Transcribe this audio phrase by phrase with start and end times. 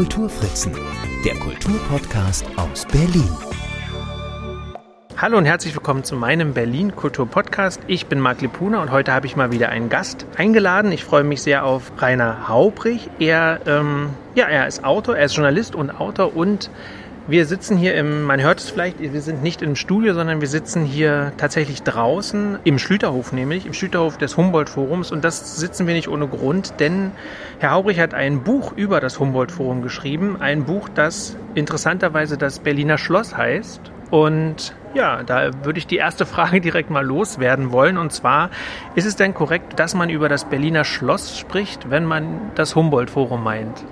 [0.00, 0.72] Kulturfritzen,
[1.26, 3.28] der Kulturpodcast aus Berlin.
[5.18, 7.82] Hallo und herzlich willkommen zu meinem Berlin Kultur Podcast.
[7.86, 10.90] Ich bin Marc Lepuna und heute habe ich mal wieder einen Gast eingeladen.
[10.90, 13.10] Ich freue mich sehr auf Rainer Haubrich.
[13.18, 16.70] Er, ähm, ja, er ist Autor, er ist Journalist und Autor und
[17.28, 20.48] wir sitzen hier im, man hört es vielleicht, wir sind nicht im Studio, sondern wir
[20.48, 25.12] sitzen hier tatsächlich draußen, im Schlüterhof nämlich, im Schlüterhof des Humboldt-Forums.
[25.12, 27.12] Und das sitzen wir nicht ohne Grund, denn
[27.58, 30.36] Herr Haubrich hat ein Buch über das Humboldt-Forum geschrieben.
[30.40, 33.92] Ein Buch, das interessanterweise das Berliner Schloss heißt.
[34.10, 37.96] Und ja, da würde ich die erste Frage direkt mal loswerden wollen.
[37.96, 38.50] Und zwar,
[38.94, 43.44] ist es denn korrekt, dass man über das Berliner Schloss spricht, wenn man das Humboldt-Forum
[43.44, 43.84] meint?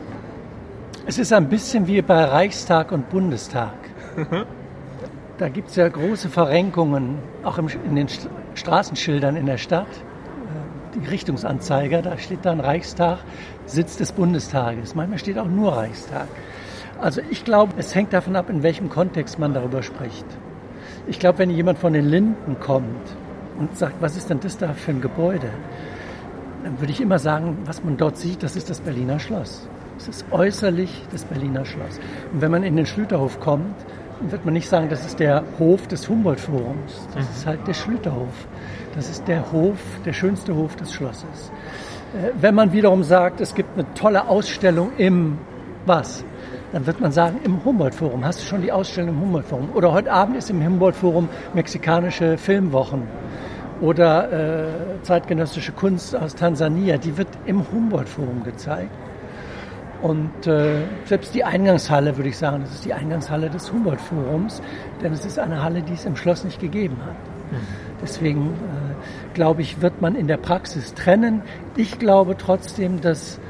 [1.09, 3.73] Es ist ein bisschen wie bei Reichstag und Bundestag.
[5.39, 8.09] Da gibt es ja große Verrenkungen, auch in den
[8.55, 9.87] Straßenschildern in der Stadt.
[10.95, 13.21] Die Richtungsanzeiger, da steht dann Reichstag,
[13.65, 14.95] Sitz des Bundestages.
[14.95, 16.29] Manchmal steht auch nur Reichstag.
[17.01, 20.27] Also ich glaube, es hängt davon ab, in welchem Kontext man darüber spricht.
[21.07, 23.17] Ich glaube, wenn jemand von den Linden kommt
[23.59, 25.49] und sagt, was ist denn das da für ein Gebäude,
[26.65, 29.71] dann würde ich immer sagen, was man dort sieht, das ist das Berliner Schloss.
[29.99, 31.99] Es ist äußerlich das Berliner Schloss.
[32.33, 33.75] Und wenn man in den Schlüterhof kommt,
[34.21, 37.09] wird man nicht sagen, das ist der Hof des Humboldt-Forums.
[37.15, 37.31] Das mhm.
[37.35, 38.47] ist halt der Schlüterhof.
[38.95, 41.51] Das ist der Hof, der schönste Hof des Schlosses.
[42.15, 45.39] Äh, wenn man wiederum sagt, es gibt eine tolle Ausstellung im
[45.85, 46.25] was?
[46.73, 48.25] Dann wird man sagen, im Humboldt-Forum.
[48.25, 49.71] Hast du schon die Ausstellung im Humboldt-Forum?
[49.75, 53.03] Oder heute Abend ist im Humboldt-Forum mexikanische Filmwochen
[53.81, 54.67] oder äh,
[55.03, 56.99] zeitgenössische Kunst aus Tansania.
[56.99, 58.91] Die wird im Humboldt-Forum gezeigt.
[60.03, 64.63] Und äh, selbst die Eingangshalle, würde ich sagen, das ist die Eingangshalle des Humboldt-Forums,
[65.03, 67.17] denn es ist eine Halle, die es im Schloss nicht gegeben hat.
[67.51, 67.57] Mhm.
[68.01, 71.43] Deswegen äh, glaube ich, wird man in der Praxis trennen.
[71.77, 73.41] Ich glaube trotzdem, dass,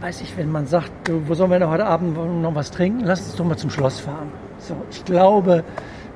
[0.00, 0.92] weiß ich, wenn man sagt,
[1.26, 4.00] wo sollen wir denn heute Abend noch was trinken, lass uns doch mal zum Schloss
[4.00, 4.30] fahren.
[4.58, 5.64] So, ich glaube,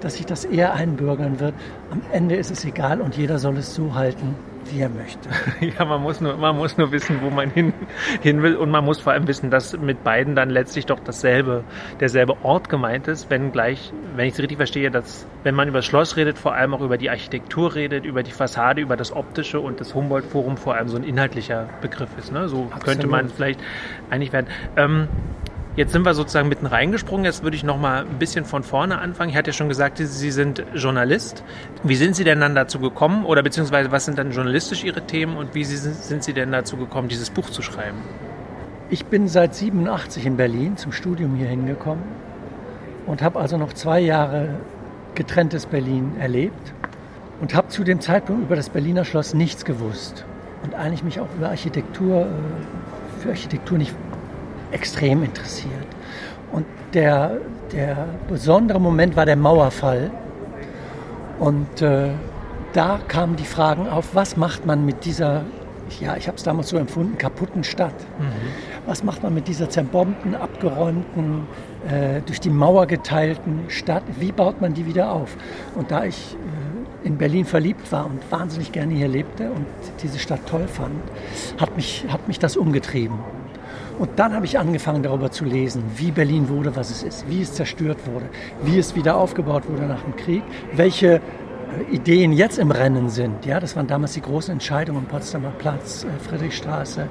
[0.02, 1.54] dass sich das eher einbürgern wird.
[1.90, 4.34] Am Ende ist es egal und jeder soll es so halten,
[4.66, 5.28] wie er möchte.
[5.78, 7.72] Ja, man muss nur, man muss nur wissen, wo man hin,
[8.20, 11.64] hin will und man muss vor allem wissen, dass mit beiden dann letztlich doch dasselbe,
[12.00, 15.78] derselbe Ort gemeint ist, wenn gleich, wenn ich es richtig verstehe, dass, wenn man über
[15.78, 19.14] das Schloss redet, vor allem auch über die Architektur redet, über die Fassade, über das
[19.14, 22.32] Optische und das Humboldt-Forum vor allem so ein inhaltlicher Begriff ist.
[22.32, 22.48] Ne?
[22.48, 22.84] So Absolut.
[22.84, 23.60] könnte man vielleicht
[24.10, 24.46] einig werden.
[24.76, 25.08] Ähm,
[25.74, 27.24] Jetzt sind wir sozusagen mitten reingesprungen.
[27.24, 29.30] Jetzt würde ich noch mal ein bisschen von vorne anfangen.
[29.30, 31.42] Ich hatte ja schon gesagt, Sie sind Journalist.
[31.82, 33.24] Wie sind Sie denn dann dazu gekommen?
[33.24, 37.08] Oder beziehungsweise was sind dann journalistisch Ihre Themen und wie sind Sie denn dazu gekommen,
[37.08, 37.96] dieses Buch zu schreiben?
[38.90, 42.04] Ich bin seit 87 in Berlin zum Studium hier hingekommen
[43.06, 44.50] und habe also noch zwei Jahre
[45.14, 46.74] getrenntes Berlin erlebt
[47.40, 50.26] und habe zu dem Zeitpunkt über das Berliner Schloss nichts gewusst
[50.64, 53.94] und eigentlich mich auch über Architektur, äh, für Architektur nicht
[54.72, 55.86] extrem interessiert.
[56.50, 57.38] Und der,
[57.72, 60.10] der besondere Moment war der Mauerfall.
[61.38, 62.10] Und äh,
[62.72, 65.42] da kamen die Fragen auf, was macht man mit dieser,
[66.00, 67.94] ja, ich habe es damals so empfunden, kaputten Stadt?
[68.18, 68.32] Mhm.
[68.86, 71.46] Was macht man mit dieser zerbombten, abgeräumten,
[71.88, 74.04] äh, durch die Mauer geteilten Stadt?
[74.18, 75.36] Wie baut man die wieder auf?
[75.74, 79.66] Und da ich äh, in Berlin verliebt war und wahnsinnig gerne hier lebte und
[80.02, 81.02] diese Stadt toll fand,
[81.58, 83.18] hat mich, hat mich das umgetrieben.
[83.98, 87.42] Und dann habe ich angefangen darüber zu lesen, wie Berlin wurde, was es ist, wie
[87.42, 88.26] es zerstört wurde,
[88.62, 90.42] wie es wieder aufgebaut wurde nach dem Krieg,
[90.72, 91.20] welche äh,
[91.94, 93.44] Ideen jetzt im Rennen sind.
[93.44, 97.06] Ja, das waren damals die großen Entscheidungen, Potsdamer Platz, äh, Friedrichstraße,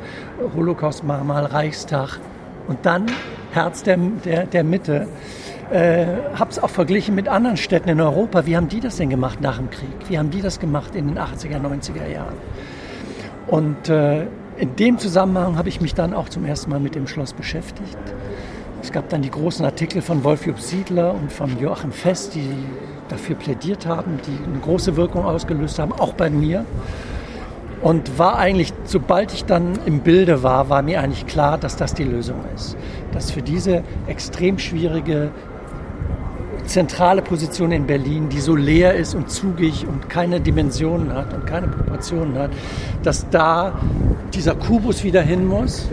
[0.56, 2.20] Holocaust-Mahnmal, Reichstag
[2.68, 3.06] und dann
[3.52, 5.08] Herz der, der, der Mitte.
[5.72, 6.06] Äh,
[6.36, 8.46] habe es auch verglichen mit anderen Städten in Europa.
[8.46, 10.10] Wie haben die das denn gemacht nach dem Krieg?
[10.10, 12.36] Wie haben die das gemacht in den 80er, 90er Jahren?
[13.48, 14.28] Und äh,
[14.62, 17.98] in dem Zusammenhang habe ich mich dann auch zum ersten Mal mit dem Schloss beschäftigt.
[18.84, 22.48] Es gab dann die großen Artikel von Wolf-Jupp Siedler und von Joachim Fest, die
[23.10, 26.64] dafür plädiert haben, die eine große Wirkung ausgelöst haben, auch bei mir.
[27.82, 31.96] Und war eigentlich, sobald ich dann im Bilde war, war mir eigentlich klar, dass das
[31.96, 32.78] die Lösung ist.
[33.14, 35.32] Dass für diese extrem schwierige
[36.66, 41.46] zentrale Position in Berlin, die so leer ist und zugig und keine Dimensionen hat und
[41.46, 42.52] keine Proportionen hat,
[43.04, 43.80] dass da
[44.34, 45.90] dieser Kubus wieder hin muss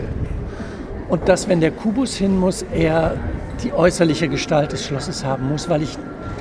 [1.09, 3.17] und dass, wenn der Kubus hin muss, er
[3.63, 5.97] die äußerliche Gestalt des Schlosses haben muss, weil ich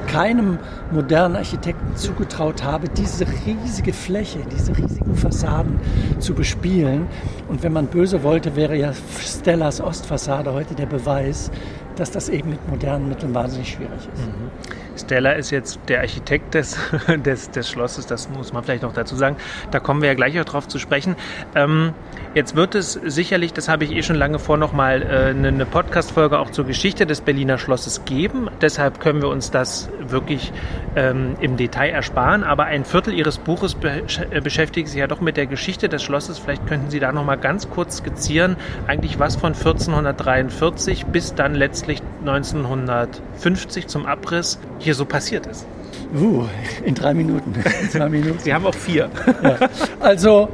[0.06, 0.58] keinem
[0.90, 5.80] modernen Architekten zugetraut habe, diese riesige Fläche, diese riesigen Fassaden
[6.18, 7.06] zu bespielen.
[7.48, 11.50] Und wenn man böse wollte, wäre ja Stellas Ostfassade heute der Beweis,
[11.98, 14.26] dass das eben mit modernen Mitteln wahnsinnig schwierig ist.
[14.26, 14.50] Mhm.
[14.98, 16.76] Stella ist jetzt der Architekt des,
[17.24, 19.36] des, des Schlosses, das muss man vielleicht noch dazu sagen.
[19.70, 21.16] Da kommen wir ja gleich auch drauf zu sprechen.
[21.54, 21.92] Ähm,
[22.34, 25.66] jetzt wird es sicherlich, das habe ich eh schon lange vor, nochmal äh, eine, eine
[25.66, 28.48] Podcast-Folge auch zur Geschichte des Berliner Schlosses geben.
[28.60, 30.52] Deshalb können wir uns das wirklich
[30.96, 32.44] ähm, im Detail ersparen.
[32.44, 36.02] Aber ein Viertel Ihres Buches be äh, beschäftigt sich ja doch mit der Geschichte des
[36.02, 36.38] Schlosses.
[36.38, 38.56] Vielleicht könnten Sie da nochmal ganz kurz skizzieren,
[38.86, 45.66] eigentlich was von 1443 bis dann letztlich 1950 zum Abriss hier so passiert ist.
[46.14, 46.44] Uh,
[46.84, 47.54] in drei Minuten.
[47.54, 48.38] In zwei Minuten.
[48.38, 49.10] Sie haben auch vier.
[49.42, 49.58] Ja.
[50.00, 50.48] Also,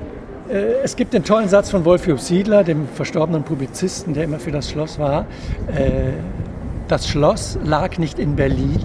[0.48, 4.50] äh, es gibt den tollen Satz von Wolfjub Siedler, dem verstorbenen Publizisten, der immer für
[4.50, 5.26] das Schloss war.
[5.68, 6.12] Äh,
[6.88, 8.84] das Schloss lag nicht in Berlin,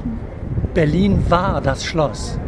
[0.73, 2.39] Berlin war das Schloss.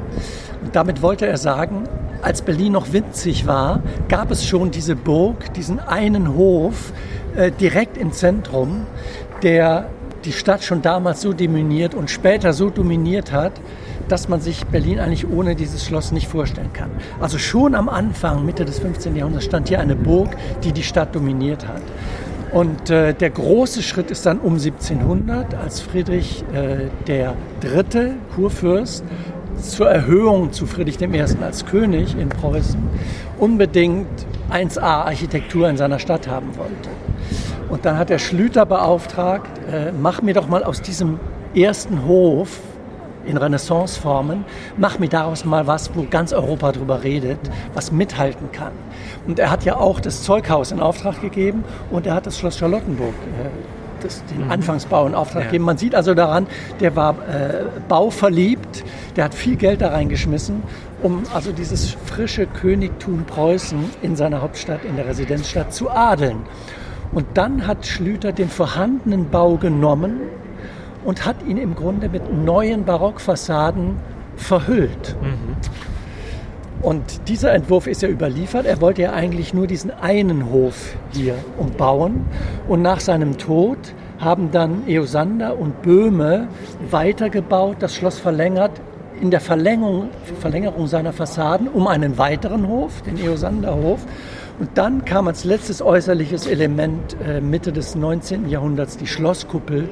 [0.64, 1.84] Und damit wollte er sagen,
[2.22, 6.94] als Berlin noch winzig war, gab es schon diese Burg, diesen einen Hof
[7.36, 8.86] äh, direkt im Zentrum,
[9.44, 9.90] der
[10.26, 13.54] die Stadt schon damals so dominiert und später so dominiert hat,
[14.08, 16.92] dass man sich Berlin eigentlich ohne dieses Schloss nicht vorstellen kann.
[17.20, 19.16] Also schon am Anfang, Mitte des 15.
[19.16, 21.82] Jahrhunderts, stand hier eine Burg, die die Stadt dominiert hat.
[22.52, 29.06] Und äh, der große Schritt ist dann um 1700, als Friedrich äh, der Dritte, Kurfürst,
[29.62, 31.22] zur Erhöhung zu Friedrich I.
[31.42, 32.82] als König in Preußen
[33.40, 34.08] unbedingt
[34.52, 36.90] 1a Architektur in seiner Stadt haben wollte.
[37.72, 41.22] Und dann hat der Schlüter beauftragt, äh, mach mir doch mal aus diesem
[41.56, 42.60] ersten Hof
[43.26, 44.44] in Renaissanceformen,
[44.76, 47.40] mach mir daraus mal was, wo ganz Europa drüber redet,
[47.74, 48.74] was mithalten kann.
[49.26, 52.58] Und er hat ja auch das Zeughaus in Auftrag gegeben und er hat das Schloss
[52.58, 53.48] Charlottenburg äh,
[54.04, 54.52] das, den mhm.
[54.52, 55.46] Anfangsbau in Auftrag ja.
[55.46, 55.64] gegeben.
[55.64, 56.48] Man sieht also daran,
[56.82, 58.84] der war äh, bauverliebt,
[59.16, 60.64] der hat viel Geld da reingeschmissen,
[61.02, 66.40] um also dieses frische Königtum Preußen in seiner Hauptstadt, in der Residenzstadt zu adeln.
[67.12, 70.22] Und dann hat Schlüter den vorhandenen Bau genommen
[71.04, 73.96] und hat ihn im Grunde mit neuen Barockfassaden
[74.36, 75.16] verhüllt.
[75.22, 75.56] Mhm.
[76.82, 78.66] Und dieser Entwurf ist ja überliefert.
[78.66, 82.26] Er wollte ja eigentlich nur diesen einen Hof hier umbauen.
[82.68, 83.78] Und nach seinem Tod
[84.20, 86.48] haben dann Eosander und Böhme
[86.90, 88.72] weitergebaut, das Schloss verlängert,
[89.20, 90.10] in der Verlängerung,
[90.40, 94.00] Verlängerung seiner Fassaden um einen weiteren Hof, den Eosanderhof.
[94.62, 98.48] Und dann kam als letztes äußerliches Element äh, Mitte des 19.
[98.48, 99.90] Jahrhunderts die Schlosskuppel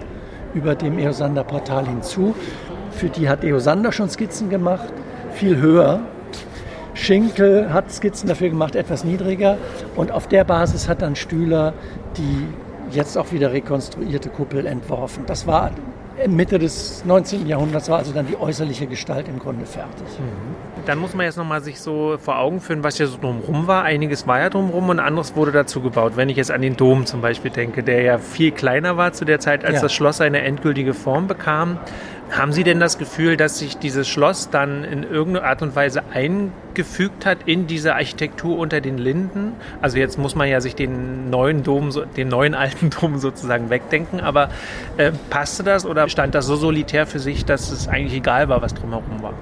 [0.54, 2.36] über dem Eosander-Portal hinzu.
[2.92, 4.94] Für die hat Eosander schon Skizzen gemacht,
[5.32, 6.02] viel höher.
[6.94, 9.58] Schinkel hat Skizzen dafür gemacht, etwas niedriger.
[9.96, 11.74] Und auf der Basis hat dann Stühler
[12.16, 12.46] die
[12.96, 15.24] jetzt auch wieder rekonstruierte Kuppel entworfen.
[15.26, 15.72] Das war
[16.28, 17.48] Mitte des 19.
[17.48, 20.06] Jahrhunderts war also dann die äußerliche Gestalt im Grunde fertig.
[20.20, 20.69] Mhm.
[20.90, 23.84] Dann muss man jetzt nochmal sich so vor Augen führen, was ja so drumherum war.
[23.84, 26.14] Einiges war ja drumherum und anderes wurde dazu gebaut.
[26.16, 29.24] Wenn ich jetzt an den Dom zum Beispiel denke, der ja viel kleiner war zu
[29.24, 29.82] der Zeit, als ja.
[29.82, 31.78] das Schloss eine endgültige Form bekam.
[32.32, 36.02] Haben Sie denn das Gefühl, dass sich dieses Schloss dann in irgendeiner Art und Weise
[36.12, 39.54] eingefügt hat in diese Architektur unter den Linden?
[39.84, 44.22] Also jetzt muss man ja sich den neuen Dom, den neuen alten Dom sozusagen wegdenken,
[44.22, 44.50] aber
[44.98, 48.64] äh, passte das oder stand das so solitär für sich, dass es eigentlich egal war,
[48.64, 49.36] was drumherum war?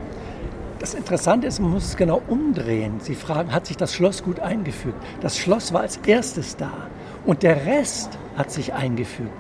[0.79, 2.99] Das Interessante ist, man muss es genau umdrehen.
[2.99, 4.97] Sie fragen, hat sich das Schloss gut eingefügt?
[5.21, 6.71] Das Schloss war als erstes da
[7.25, 9.31] und der Rest hat sich eingefügt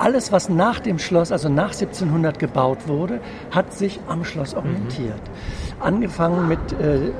[0.00, 3.20] alles, was nach dem Schloss, also nach 1700 gebaut wurde,
[3.50, 5.20] hat sich am Schloss orientiert.
[5.20, 5.82] Mhm.
[5.82, 7.10] Angefangen mit äh, äh,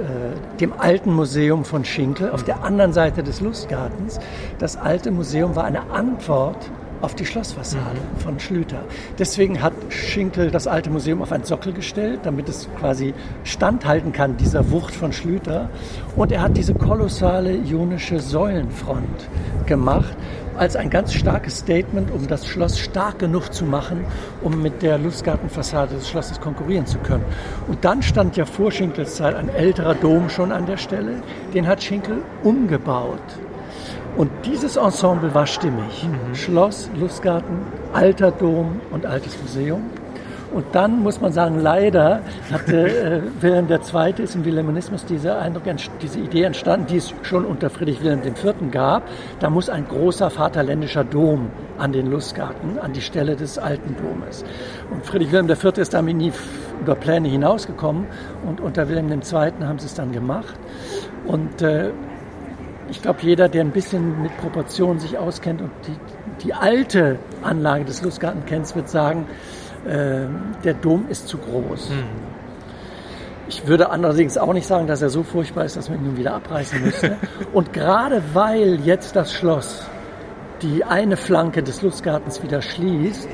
[0.60, 4.18] dem alten Museum von Schinkel auf der anderen Seite des Lustgartens.
[4.58, 8.20] Das alte Museum war eine Antwort auf die Schlossfassade mhm.
[8.20, 8.84] von Schlüter.
[9.18, 13.14] Deswegen hat Schinkel das alte Museum auf einen Sockel gestellt, damit es quasi
[13.44, 15.70] standhalten kann, dieser Wucht von Schlüter.
[16.16, 19.28] Und er hat diese kolossale ionische Säulenfront
[19.66, 20.16] gemacht,
[20.56, 24.04] als ein ganz starkes Statement, um das Schloss stark genug zu machen,
[24.42, 27.24] um mit der Lustgartenfassade des Schlosses konkurrieren zu können.
[27.66, 31.22] Und dann stand ja vor Schinkels Zeit ein älterer Dom schon an der Stelle.
[31.54, 33.22] Den hat Schinkel umgebaut.
[34.16, 36.06] Und dieses Ensemble war stimmig.
[36.06, 36.34] Mhm.
[36.34, 37.58] Schloss, Lustgarten,
[37.92, 39.82] alter Dom und altes Museum.
[40.52, 42.88] Und dann muss man sagen, leider hatte
[43.20, 44.22] äh, Wilhelm II.
[44.22, 45.62] ist im Wilhelminismus diese, Eindruck,
[46.02, 48.54] diese Idee entstanden, die es schon unter Friedrich Wilhelm IV.
[48.72, 49.04] gab.
[49.38, 54.44] Da muss ein großer vaterländischer Dom an den Lustgarten, an die Stelle des alten Domes.
[54.90, 55.78] Und Friedrich Wilhelm IV.
[55.78, 56.32] ist damit nie
[56.80, 58.06] über Pläne hinausgekommen.
[58.44, 59.52] Und unter Wilhelm II.
[59.64, 60.54] haben sie es dann gemacht.
[61.26, 61.90] Und äh,
[62.90, 67.84] ich glaube, jeder, der ein bisschen mit Proportionen sich auskennt und die, die alte Anlage
[67.84, 69.26] des Lustgarten kennt, wird sagen,
[69.86, 70.26] äh,
[70.64, 71.90] der Dom ist zu groß.
[71.90, 72.04] Hm.
[73.48, 76.16] Ich würde andererseits auch nicht sagen, dass er so furchtbar ist, dass man ihn nun
[76.16, 77.16] wieder abreißen müsste.
[77.52, 79.82] Und gerade weil jetzt das Schloss
[80.62, 83.28] die eine Flanke des Lustgartens wieder schließt,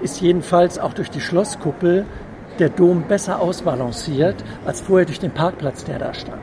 [0.00, 2.06] ist jedenfalls auch durch die Schlosskuppel
[2.58, 6.40] der Dom besser ausbalanciert als vorher durch den Parkplatz, der da stand.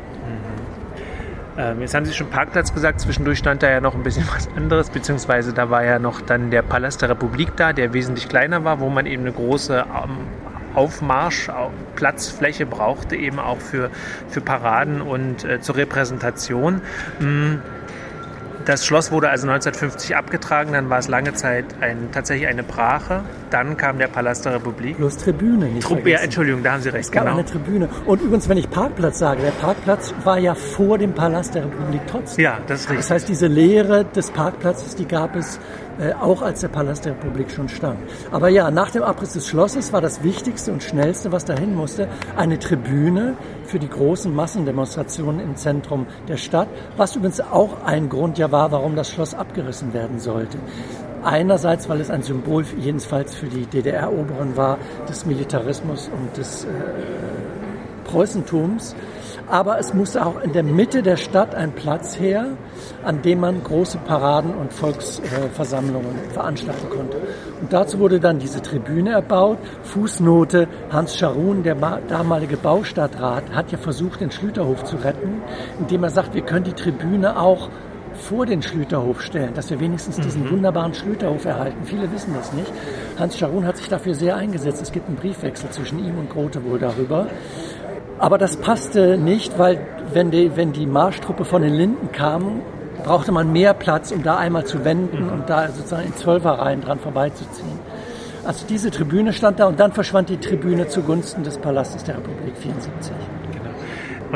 [1.57, 4.49] Ähm, jetzt haben Sie schon Parkplatz gesagt, zwischendurch stand da ja noch ein bisschen was
[4.55, 8.63] anderes, beziehungsweise da war ja noch dann der Palast der Republik da, der wesentlich kleiner
[8.63, 10.17] war, wo man eben eine große ähm,
[10.75, 11.49] Aufmarsch,
[11.95, 13.89] Platzfläche brauchte, eben auch für,
[14.27, 16.81] für Paraden und äh, zur Repräsentation.
[17.19, 17.61] Mhm.
[18.65, 23.21] Das Schloss wurde also 1950 abgetragen, dann war es lange Zeit ein, tatsächlich eine Brache.
[23.51, 24.97] Dann kam der Palast der Republik.
[24.97, 27.05] Bloß Tribüne, nicht Trub, Ja, Entschuldigung, da haben Sie recht.
[27.05, 27.35] Es gab genau.
[27.35, 27.87] eine Tribüne.
[28.07, 32.01] Und übrigens, wenn ich Parkplatz sage, der Parkplatz war ja vor dem Palast der Republik
[32.07, 32.43] trotzdem.
[32.43, 33.05] Ja, das ist richtig.
[33.05, 35.59] Das heißt, diese Leere des Parkplatzes, die gab es
[35.99, 37.99] äh, auch als der Palast der Republik schon stand.
[38.31, 42.07] Aber ja, nach dem Abriss des Schlosses war das Wichtigste und Schnellste, was dahin musste,
[42.35, 43.35] eine Tribüne
[43.65, 48.71] für die großen Massendemonstrationen im Zentrum der Stadt, was übrigens auch ein Grund ja war,
[48.71, 50.57] warum das Schloss abgerissen werden sollte.
[51.23, 54.77] Einerseits, weil es ein Symbol jedenfalls für die DDR-Oberen war,
[55.09, 56.67] des Militarismus und des äh,
[58.03, 58.95] Preußentums
[59.47, 62.57] aber es musste auch in der Mitte der Stadt ein Platz her,
[63.03, 67.17] an dem man große Paraden und Volksversammlungen veranstalten konnte.
[67.61, 69.57] Und dazu wurde dann diese Tribüne erbaut.
[69.83, 71.75] Fußnote, Hans Scharun, der
[72.07, 75.41] damalige Baustadtrat, hat ja versucht, den Schlüterhof zu retten,
[75.79, 77.69] indem er sagt, wir können die Tribüne auch
[78.15, 80.51] vor den Schlüterhof stellen, dass wir wenigstens diesen mhm.
[80.51, 81.83] wunderbaren Schlüterhof erhalten.
[81.83, 82.71] Viele wissen das nicht.
[83.19, 84.81] Hans Scharun hat sich dafür sehr eingesetzt.
[84.81, 87.27] Es gibt einen Briefwechsel zwischen ihm und Grote wohl darüber.
[88.17, 89.79] Aber das passte nicht, weil
[90.13, 92.61] wenn die, wenn die Marschtruppe von den Linden kam,
[93.03, 96.99] brauchte man mehr Platz, um da einmal zu wenden und da sozusagen in Zwölferreihen dran
[96.99, 97.79] vorbeizuziehen.
[98.45, 102.55] Also diese Tribüne stand da und dann verschwand die Tribüne zugunsten des Palastes der Republik
[102.57, 103.11] 74.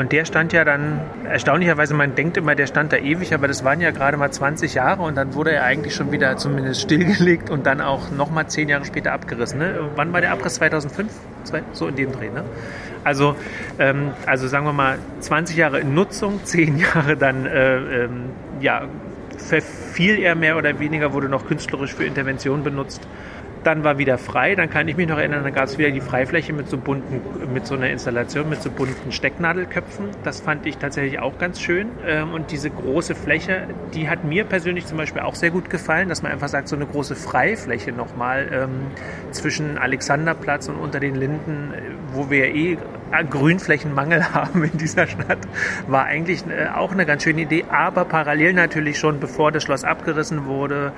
[0.00, 3.64] Und der stand ja dann, erstaunlicherweise, man denkt immer, der stand da ewig, aber das
[3.64, 7.50] waren ja gerade mal 20 Jahre und dann wurde er eigentlich schon wieder zumindest stillgelegt
[7.50, 9.58] und dann auch nochmal 10 Jahre später abgerissen.
[9.58, 9.90] Ne?
[9.96, 10.54] Wann war der Abriss?
[10.54, 11.12] 2005?
[11.74, 12.44] So in dem Dreh, ne?
[13.04, 13.36] Also,
[13.78, 18.84] ähm, also sagen wir mal 20 Jahre in Nutzung, 10 Jahre dann, äh, ähm, ja,
[19.36, 23.06] verfiel er mehr oder weniger, wurde noch künstlerisch für Intervention benutzt.
[23.64, 26.00] Dann war wieder frei, dann kann ich mich noch erinnern, dann gab es wieder die
[26.00, 27.20] Freifläche mit so bunten,
[27.52, 30.06] mit so einer Installation, mit so bunten Stecknadelköpfen.
[30.24, 31.88] Das fand ich tatsächlich auch ganz schön.
[32.06, 36.08] Ähm, und diese große Fläche, die hat mir persönlich zum Beispiel auch sehr gut gefallen,
[36.08, 38.70] dass man einfach sagt, so eine große Freifläche nochmal ähm,
[39.30, 42.78] zwischen Alexanderplatz und unter den Linden, äh, wo wir eh
[43.10, 45.38] Grünflächenmangel haben in dieser Stadt,
[45.86, 49.84] war eigentlich äh, auch eine ganz schöne Idee, aber parallel natürlich schon, bevor das Schloss
[49.84, 50.92] abgerissen wurde,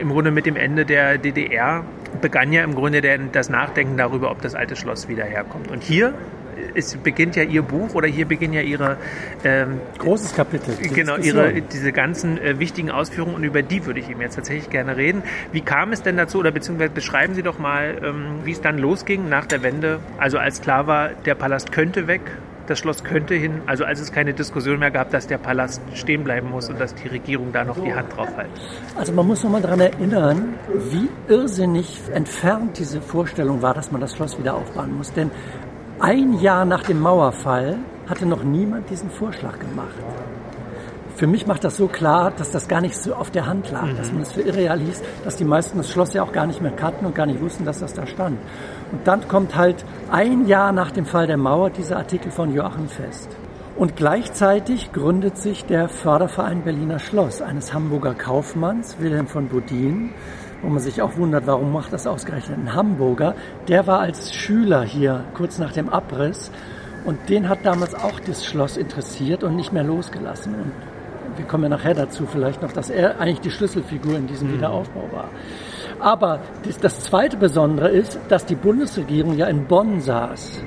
[0.00, 1.84] im Grunde mit dem Ende der DDR,
[2.20, 3.00] begann ja im Grunde
[3.32, 5.70] das Nachdenken darüber, ob das alte Schloss wieder herkommt.
[5.70, 6.14] Und hier
[6.74, 8.96] es beginnt ja Ihr Buch oder hier beginnen ja Ihre
[9.44, 10.76] ähm, großes Kapitel.
[10.94, 14.70] Genau, Ihre diese ganzen äh, wichtigen Ausführungen und über die würde ich Ihnen jetzt tatsächlich
[14.70, 15.22] gerne reden.
[15.52, 18.78] Wie kam es denn dazu oder beziehungsweise beschreiben Sie doch mal, ähm, wie es dann
[18.78, 20.00] losging nach der Wende?
[20.18, 22.22] Also als klar war, der Palast könnte weg,
[22.70, 26.22] das Schloss könnte hin, also als es keine Diskussion mehr gab, dass der Palast stehen
[26.22, 28.48] bleiben muss und dass die Regierung da noch die Hand drauf hält.
[28.96, 30.54] Also man muss noch mal daran erinnern,
[30.90, 35.12] wie irrsinnig entfernt diese Vorstellung war, dass man das Schloss wieder aufbauen muss.
[35.12, 35.32] Denn
[36.00, 37.78] ein Jahr nach dem Mauerfall
[38.08, 39.94] hatte noch niemand diesen Vorschlag gemacht.
[41.14, 43.84] Für mich macht das so klar, dass das gar nicht so auf der Hand lag,
[43.84, 43.96] mhm.
[43.98, 46.62] dass man es für irreal hieß, dass die meisten das Schloss ja auch gar nicht
[46.62, 48.38] mehr kannten und gar nicht wussten, dass das da stand.
[48.90, 52.88] Und dann kommt halt ein Jahr nach dem Fall der Mauer dieser Artikel von Joachim
[52.88, 53.28] Fest.
[53.76, 60.14] Und gleichzeitig gründet sich der Förderverein Berliner Schloss eines Hamburger Kaufmanns, Wilhelm von Bodin,
[60.62, 63.34] wo man sich auch wundert, warum macht das ausgerechnet ein Hamburger.
[63.68, 66.50] Der war als Schüler hier kurz nach dem Abriss
[67.04, 70.54] und den hat damals auch das Schloss interessiert und nicht mehr losgelassen.
[70.54, 70.72] Und
[71.36, 74.54] wir kommen ja nachher dazu vielleicht noch, dass er eigentlich die Schlüsselfigur in diesem mhm.
[74.54, 75.28] Wiederaufbau war.
[75.98, 80.60] Aber das, das zweite Besondere ist, dass die Bundesregierung ja in Bonn saß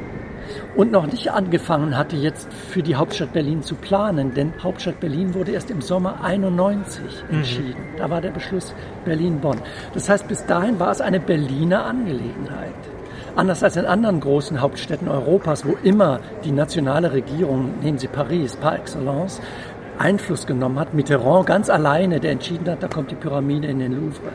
[0.76, 5.34] und noch nicht angefangen hatte, jetzt für die Hauptstadt Berlin zu planen, denn Hauptstadt Berlin
[5.34, 7.38] wurde erst im Sommer 91 mhm.
[7.38, 7.82] entschieden.
[7.94, 7.98] Mhm.
[7.98, 8.74] Da war der Beschluss
[9.06, 9.60] Berlin-Bonn.
[9.94, 12.74] Das heißt, bis dahin war es eine Berliner Angelegenheit.
[13.36, 18.56] Anders als in anderen großen Hauptstädten Europas, wo immer die nationale Regierung, nehmen Sie Paris
[18.56, 19.42] par excellence,
[19.98, 20.94] Einfluss genommen hat.
[20.94, 24.32] Mitterrand ganz alleine, der entschieden hat, da kommt die Pyramide in den Louvre.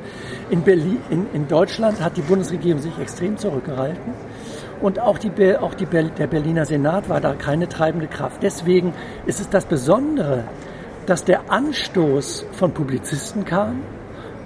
[0.51, 4.15] In, Berlin, in, in Deutschland hat die Bundesregierung sich extrem zurückgehalten.
[4.81, 8.43] Und auch, die, auch die, der Berliner Senat war da keine treibende Kraft.
[8.43, 8.95] Deswegen
[9.27, 10.45] ist es das Besondere,
[11.07, 13.83] dass der Anstoß von Publizisten kam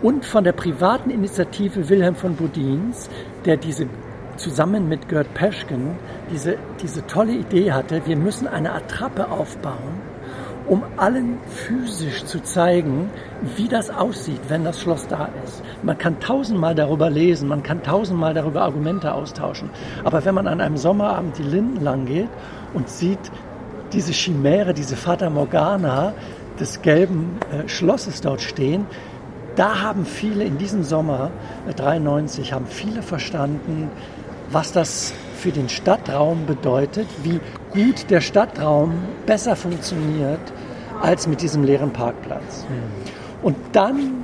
[0.01, 3.11] und von der privaten Initiative Wilhelm von Bodins,
[3.45, 3.89] der diese
[4.37, 5.97] zusammen mit Gerd Peschken
[6.31, 10.01] diese, diese tolle Idee hatte, wir müssen eine Attrappe aufbauen,
[10.67, 13.11] um allen physisch zu zeigen,
[13.57, 15.63] wie das aussieht, wenn das Schloss da ist.
[15.83, 19.71] Man kann tausendmal darüber lesen, man kann tausendmal darüber Argumente austauschen.
[20.05, 22.29] Aber wenn man an einem Sommerabend die Linden lang geht
[22.73, 23.19] und sieht
[23.93, 26.15] diese Chimäre, diese Fata Morgana
[26.61, 28.87] des gelben äh, Schlosses dort stehen,
[29.57, 31.31] da haben viele in diesem Sommer
[31.69, 33.91] äh, 93 haben viele verstanden,
[34.51, 37.41] was das für den Stadtraum bedeutet, wie
[37.73, 38.95] gut der Stadtraum
[39.27, 40.41] besser funktioniert
[41.01, 42.65] als mit diesem leeren Parkplatz.
[43.43, 44.22] Und dann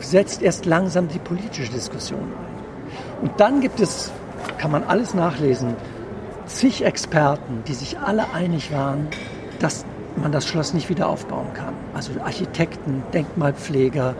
[0.00, 3.22] setzt erst langsam die politische Diskussion ein.
[3.22, 4.10] Und dann gibt es,
[4.58, 5.74] kann man alles nachlesen,
[6.46, 9.08] zig Experten, die sich alle einig waren,
[9.58, 9.84] dass
[10.16, 11.74] man das Schloss nicht wieder aufbauen kann.
[11.94, 14.14] Also Architekten, Denkmalpfleger,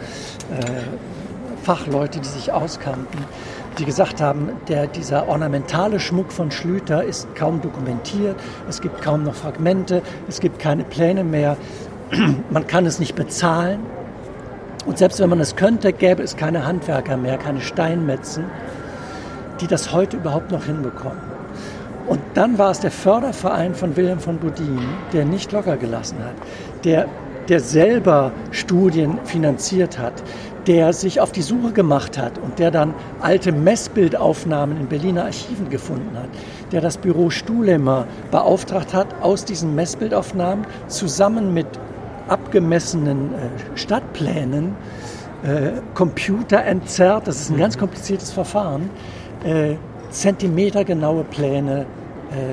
[0.51, 3.25] äh, Fachleute, die sich auskannten
[3.79, 8.37] die gesagt haben, der, dieser ornamentale Schmuck von Schlüter ist kaum dokumentiert,
[8.69, 11.57] es gibt kaum noch Fragmente, es gibt keine Pläne mehr,
[12.51, 13.81] man kann es nicht bezahlen.
[14.89, 18.47] Und selbst wenn man es könnte, gäbe es keine Handwerker mehr, keine Steinmetzen,
[19.61, 21.21] die das heute überhaupt noch hinbekommen.
[22.07, 24.81] Und dann war es der Förderverein von Wilhelm von Bodin,
[25.13, 26.37] der nicht locker gelassen hat,
[26.85, 27.07] der,
[27.51, 30.15] der selber Studien finanziert hat,
[30.67, 35.69] der sich auf die Suche gemacht hat und der dann alte Messbildaufnahmen in Berliner Archiven
[35.69, 36.31] gefunden hat,
[36.73, 41.67] der das Büro Stuhlemer beauftragt hat, aus diesen Messbildaufnahmen zusammen mit
[42.29, 44.75] abgemessenen äh, Stadtplänen
[45.43, 48.91] äh, Computer entzerrt, das ist ein ganz kompliziertes Verfahren,
[49.45, 49.75] äh,
[50.11, 51.87] zentimetergenaue Pläne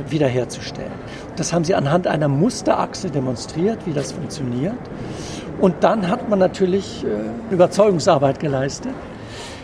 [0.08, 0.92] wiederherzustellen.
[1.36, 4.78] Das haben sie anhand einer Musterachse demonstriert, wie das funktioniert.
[5.60, 7.06] Und dann hat man natürlich
[7.52, 8.94] Überzeugungsarbeit geleistet,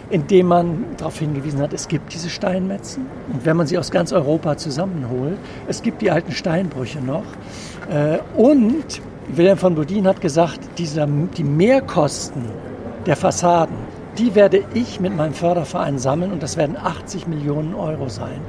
[0.09, 3.05] indem man darauf hingewiesen hat, es gibt diese Steinmetzen.
[3.31, 5.37] Und wenn man sie aus ganz Europa zusammenholt,
[5.69, 7.23] es gibt die alten Steinbrüche noch.
[8.35, 9.01] Und
[9.33, 12.43] Wilhelm von Bodin hat gesagt, dieser, die Mehrkosten
[13.05, 13.77] der Fassaden,
[14.17, 18.41] die werde ich mit meinem Förderverein sammeln und das werden 80 Millionen Euro sein.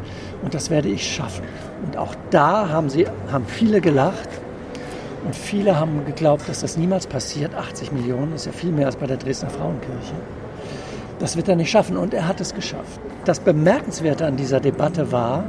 [0.42, 1.44] Und das werde ich schaffen.
[1.86, 4.28] Und auch da haben, sie, haben viele gelacht
[5.24, 7.54] und viele haben geglaubt, dass das niemals passiert.
[7.54, 10.14] 80 Millionen ist ja viel mehr als bei der Dresdner Frauenkirche.
[11.20, 12.98] Das wird er nicht schaffen und er hat es geschafft.
[13.24, 15.44] Das Bemerkenswerte an dieser Debatte war,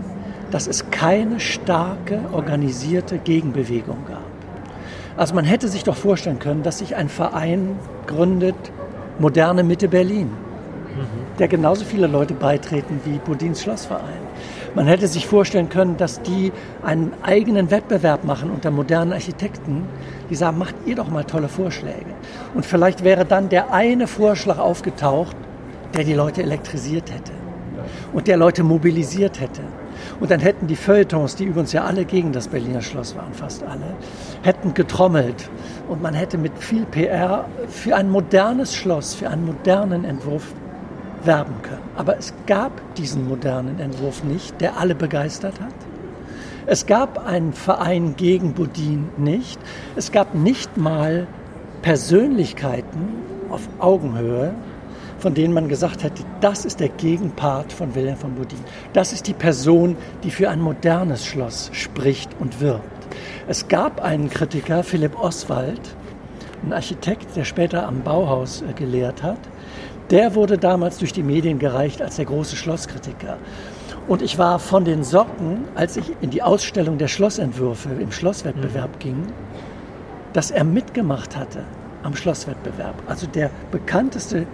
[0.51, 4.22] dass es keine starke, organisierte Gegenbewegung gab.
[5.15, 8.56] Also man hätte sich doch vorstellen können, dass sich ein Verein gründet,
[9.19, 10.32] Moderne Mitte Berlin,
[11.38, 14.23] der genauso viele Leute beitreten wie Bodins Schlossverein.
[14.73, 19.86] Man hätte sich vorstellen können, dass die einen eigenen Wettbewerb machen unter modernen Architekten,
[20.32, 22.08] die sagen, macht ihr doch mal tolle Vorschläge.
[22.56, 25.36] Und vielleicht wäre dann der eine Vorschlag aufgetaucht,
[25.93, 27.34] der die Leute elektrisiert hätte
[28.13, 29.62] und der Leute mobilisiert hätte.
[30.19, 33.63] Und dann hätten die Feuilletons, die übrigens ja alle gegen das Berliner Schloss waren, fast
[33.63, 33.95] alle,
[34.41, 35.49] hätten getrommelt.
[35.89, 40.54] Und man hätte mit viel PR für ein modernes Schloss, für einen modernen Entwurf
[41.23, 41.84] werben können.
[41.95, 45.73] Aber es gab diesen modernen Entwurf nicht, der alle begeistert hat.
[46.65, 49.60] Es gab einen Verein gegen Bodin nicht.
[49.95, 51.28] Es gab nicht mal
[51.82, 53.10] Persönlichkeiten
[53.49, 54.54] auf Augenhöhe,
[55.23, 58.59] von denen man gesagt hätte, das ist der Gegenpart von Wilhelm von Bodin.
[58.91, 63.07] Das ist die Person, die für ein modernes Schloss spricht und wirbt.
[63.47, 65.79] Es gab einen Kritiker, Philipp Oswald,
[66.65, 69.39] ein Architekt, der später am Bauhaus äh, gelehrt hat,
[70.09, 73.38] der wurde damals durch die Medien gereicht als der große Schlosskritiker.
[74.09, 78.95] Und ich war von den Sorgen, als ich in die Ausstellung der Schlossentwürfe im Schlosswettbewerb
[78.95, 78.99] mhm.
[78.99, 79.27] ging,
[80.33, 81.63] dass er mitgemacht hatte
[82.03, 82.95] am Schlosswettbewerb.
[83.07, 84.45] Also der bekannteste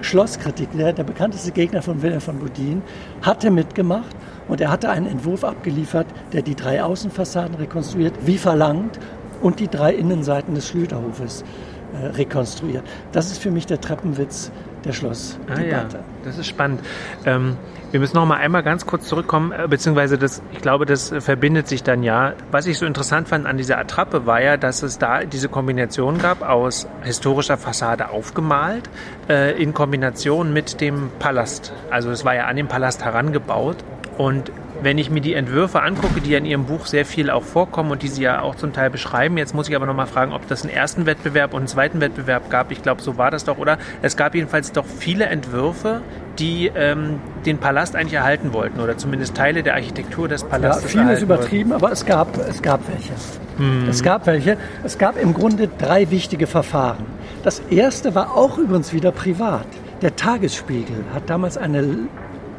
[0.00, 2.82] Schlosskritiker, der bekannteste Gegner von Wilhelm von Bodin,
[3.22, 4.14] hatte mitgemacht
[4.48, 8.98] und er hatte einen Entwurf abgeliefert, der die drei Außenfassaden rekonstruiert, wie verlangt,
[9.42, 11.44] und die drei Innenseiten des Schlüterhofes
[11.92, 12.84] äh, rekonstruiert.
[13.10, 14.50] Das ist für mich der Treppenwitz
[14.84, 15.60] der Schlossdebatte.
[15.60, 15.86] Ah, ja.
[16.24, 16.80] Das ist spannend.
[17.26, 17.56] Ähm,
[17.92, 21.68] wir müssen noch mal einmal ganz kurz zurückkommen, äh, beziehungsweise das, ich glaube, das verbindet
[21.68, 22.32] sich dann ja.
[22.50, 26.18] Was ich so interessant fand an dieser Attrappe war ja, dass es da diese Kombination
[26.18, 28.88] gab aus historischer Fassade aufgemalt
[29.28, 31.72] äh, in Kombination mit dem Palast.
[31.90, 33.76] Also es war ja an den Palast herangebaut
[34.16, 34.50] und
[34.82, 37.90] wenn ich mir die Entwürfe angucke, die ja in Ihrem Buch sehr viel auch vorkommen
[37.90, 40.46] und die Sie ja auch zum Teil beschreiben, jetzt muss ich aber nochmal fragen, ob
[40.48, 42.70] das einen ersten Wettbewerb und einen zweiten Wettbewerb gab.
[42.70, 43.78] Ich glaube, so war das doch, oder?
[44.02, 46.02] Es gab jedenfalls doch viele Entwürfe,
[46.38, 50.94] die ähm, den Palast eigentlich erhalten wollten oder zumindest Teile der Architektur des Palastes.
[50.94, 51.84] Ja, vieles übertrieben, wollten.
[51.84, 53.12] aber es gab, es gab welche.
[53.58, 53.88] Hm.
[53.88, 54.56] Es gab welche.
[54.82, 57.04] Es gab im Grunde drei wichtige Verfahren.
[57.42, 59.66] Das erste war auch übrigens wieder privat.
[60.00, 62.08] Der Tagesspiegel hat damals eine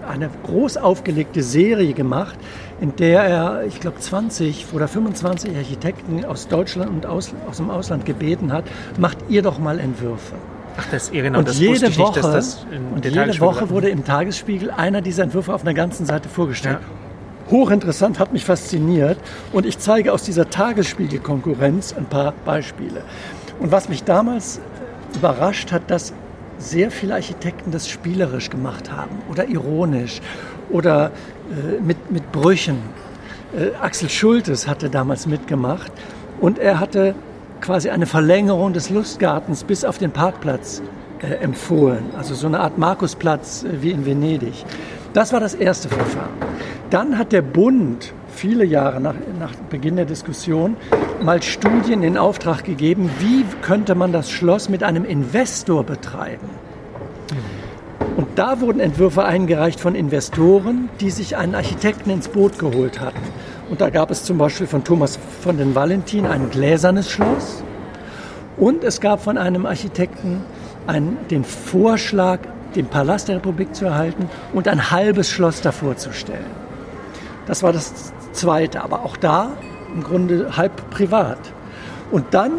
[0.08, 2.38] eine groß aufgelegte Serie gemacht,
[2.82, 7.70] in der er, ich glaube, 20 oder 25 Architekten aus Deutschland und aus, aus dem
[7.70, 8.66] Ausland gebeten hat,
[8.98, 10.36] macht ihr doch mal Entwürfe.
[10.78, 13.70] Ach, das, ja, genau, und das jede wusste Woche, ich nicht, das und jede Woche
[13.70, 16.80] wurde im Tagesspiegel einer dieser Entwürfe auf einer ganzen Seite vorgestellt.
[16.82, 17.52] Ja.
[17.52, 19.18] Hochinteressant, hat mich fasziniert.
[19.52, 23.02] Und ich zeige aus dieser Tagesspiegel-Konkurrenz ein paar Beispiele.
[23.60, 24.60] Und was mich damals
[25.13, 26.13] überrascht hat, dass
[26.63, 30.21] sehr viele Architekten das spielerisch gemacht haben oder ironisch
[30.69, 31.12] oder
[31.52, 32.78] äh, mit, mit Brüchen.
[33.56, 35.91] Äh, Axel Schultes hatte damals mitgemacht
[36.41, 37.15] und er hatte
[37.62, 40.82] quasi eine Verlängerung des Lustgartens bis auf den Parkplatz
[41.21, 42.04] äh, empfohlen.
[42.17, 44.65] Also so eine Art Markusplatz äh, wie in Venedig.
[45.13, 46.34] Das war das erste Verfahren.
[46.89, 50.76] Dann hat der Bund viele Jahre nach, nach Beginn der Diskussion
[51.22, 56.50] mal Studien in Auftrag gegeben, wie könnte man das Schloss mit einem Investor betreiben.
[58.17, 63.22] Und da wurden Entwürfe eingereicht von Investoren, die sich einen Architekten ins Boot geholt hatten.
[63.69, 67.63] Und da gab es zum Beispiel von Thomas von den Valentin ein gläsernes Schloss.
[68.58, 70.41] Und es gab von einem Architekten
[70.86, 72.39] einen, den Vorschlag,
[72.76, 76.63] den Palast der Republik zu erhalten und ein halbes Schloss davor zu stellen.
[77.46, 79.52] Das war das Zweite, aber auch da
[79.93, 81.39] im Grunde halb privat.
[82.12, 82.52] Und dann,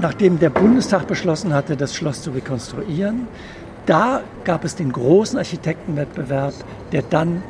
[0.00, 3.28] nachdem der Bundestag beschlossen hatte, das Schloss zu rekonstruieren,
[3.86, 6.54] da gab es den großen Architektenwettbewerb,
[6.92, 7.42] der dann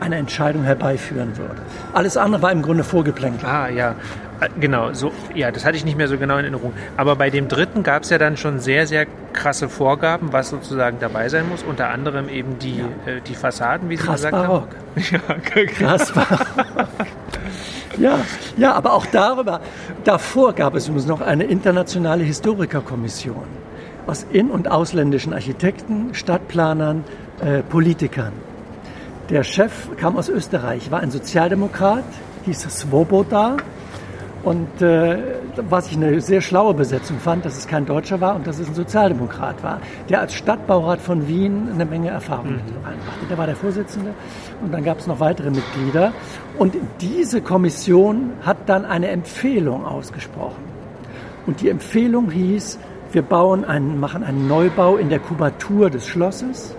[0.00, 1.62] eine Entscheidung herbeiführen würde.
[1.92, 3.44] Alles andere war im Grunde vorgeplänkelt.
[3.44, 3.94] Ah, ja.
[4.42, 6.72] Äh, Genau, so, ja, das hatte ich nicht mehr so genau in Erinnerung.
[6.96, 10.98] Aber bei dem dritten gab es ja dann schon sehr, sehr krasse Vorgaben, was sozusagen
[11.00, 11.62] dabei sein muss.
[11.62, 14.68] Unter anderem eben die, äh, die Fassaden, wie Sie Krass gesagt barock.
[14.68, 14.76] haben.
[15.10, 16.46] Ja, Krass barock.
[17.98, 18.18] Ja,
[18.56, 19.60] ja, aber auch darüber,
[20.04, 23.44] davor gab es übrigens noch eine internationale Historikerkommission
[24.06, 27.04] aus in- und ausländischen Architekten, Stadtplanern,
[27.44, 28.32] äh, Politikern.
[29.30, 32.04] Der Chef kam aus Österreich, war ein Sozialdemokrat,
[32.44, 33.58] hieß Svoboda.
[34.44, 35.18] Und äh,
[35.56, 38.68] was ich eine sehr schlaue Besetzung fand, dass es kein Deutscher war und dass es
[38.68, 43.26] ein Sozialdemokrat war, der als Stadtbaurat von Wien eine Menge Erfahrung mit einbrachte.
[43.30, 44.14] Der war der Vorsitzende
[44.62, 46.12] und dann gab es noch weitere Mitglieder.
[46.58, 50.64] Und diese Kommission hat dann eine Empfehlung ausgesprochen.
[51.46, 52.78] Und die Empfehlung hieß,
[53.12, 56.74] wir bauen einen, machen einen Neubau in der Kubatur des Schlosses,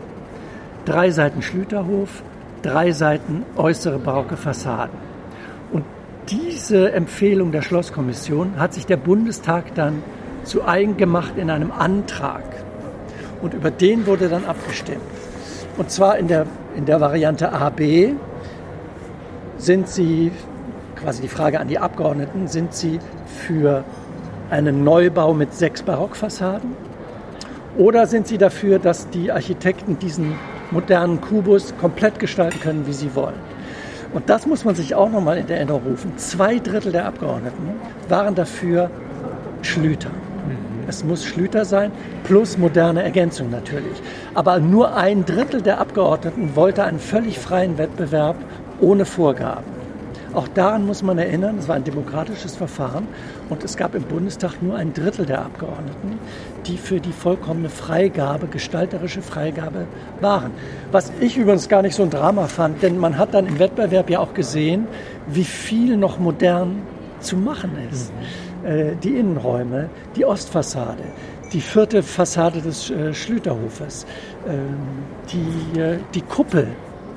[0.84, 2.23] drei Seiten Schlüterhof,
[2.62, 5.12] drei Seiten äußere barocke Fassaden.
[6.29, 10.01] Diese Empfehlung der Schlosskommission hat sich der Bundestag dann
[10.45, 12.43] zu eigen gemacht in einem Antrag.
[13.41, 15.01] Und über den wurde dann abgestimmt.
[15.77, 16.45] Und zwar in der,
[16.77, 18.13] in der Variante AB
[19.57, 20.31] sind Sie,
[20.95, 23.83] quasi die Frage an die Abgeordneten, sind Sie für
[24.49, 26.71] einen Neubau mit sechs Barockfassaden?
[27.77, 30.36] Oder sind Sie dafür, dass die Architekten diesen
[30.71, 33.52] modernen Kubus komplett gestalten können, wie sie wollen?
[34.13, 36.17] Und das muss man sich auch nochmal in Erinnerung rufen.
[36.17, 37.71] Zwei Drittel der Abgeordneten
[38.10, 38.89] waren dafür
[39.62, 40.12] Schlüter.
[40.88, 41.91] Es muss Schlüter sein,
[42.23, 44.02] plus moderne Ergänzung natürlich.
[44.34, 48.36] Aber nur ein Drittel der Abgeordneten wollte einen völlig freien Wettbewerb
[48.82, 49.82] ohne Vorgaben.
[50.33, 53.07] Auch daran muss man erinnern, es war ein demokratisches Verfahren
[53.49, 56.17] und es gab im Bundestag nur ein Drittel der Abgeordneten,
[56.65, 59.85] die für die vollkommene Freigabe, gestalterische Freigabe
[60.21, 60.51] waren.
[60.91, 64.09] Was ich übrigens gar nicht so ein Drama fand, denn man hat dann im Wettbewerb
[64.09, 64.87] ja auch gesehen,
[65.27, 66.81] wie viel noch modern
[67.19, 68.11] zu machen ist.
[68.63, 71.03] Äh, Die Innenräume, die Ostfassade,
[71.51, 74.05] die vierte Fassade des äh, Schlüterhofes,
[74.47, 74.77] ähm,
[75.31, 76.67] die, äh, die Kuppel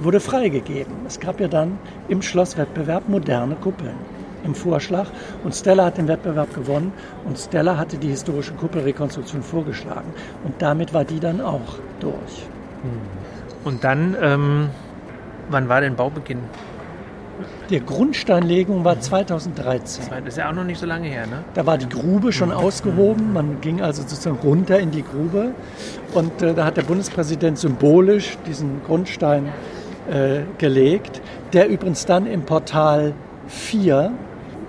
[0.00, 0.94] wurde freigegeben.
[1.06, 1.78] Es gab ja dann
[2.08, 3.96] im Schlosswettbewerb moderne Kuppeln
[4.44, 5.08] im Vorschlag
[5.44, 6.92] und Stella hat den Wettbewerb gewonnen
[7.24, 10.12] und Stella hatte die historische Kuppelrekonstruktion vorgeschlagen
[10.44, 12.46] und damit war die dann auch durch.
[13.64, 14.68] Und dann, ähm,
[15.50, 16.38] wann war denn Baubeginn?
[17.68, 20.04] Die Grundsteinlegung war 2013.
[20.08, 21.44] Das ist ja auch noch nicht so lange her, ne?
[21.54, 23.32] Da war die Grube schon ausgehoben.
[23.32, 25.52] Man ging also sozusagen runter in die Grube.
[26.14, 29.52] Und äh, da hat der Bundespräsident symbolisch diesen Grundstein
[30.10, 31.20] äh, gelegt,
[31.52, 33.14] der übrigens dann im Portal
[33.48, 34.12] 4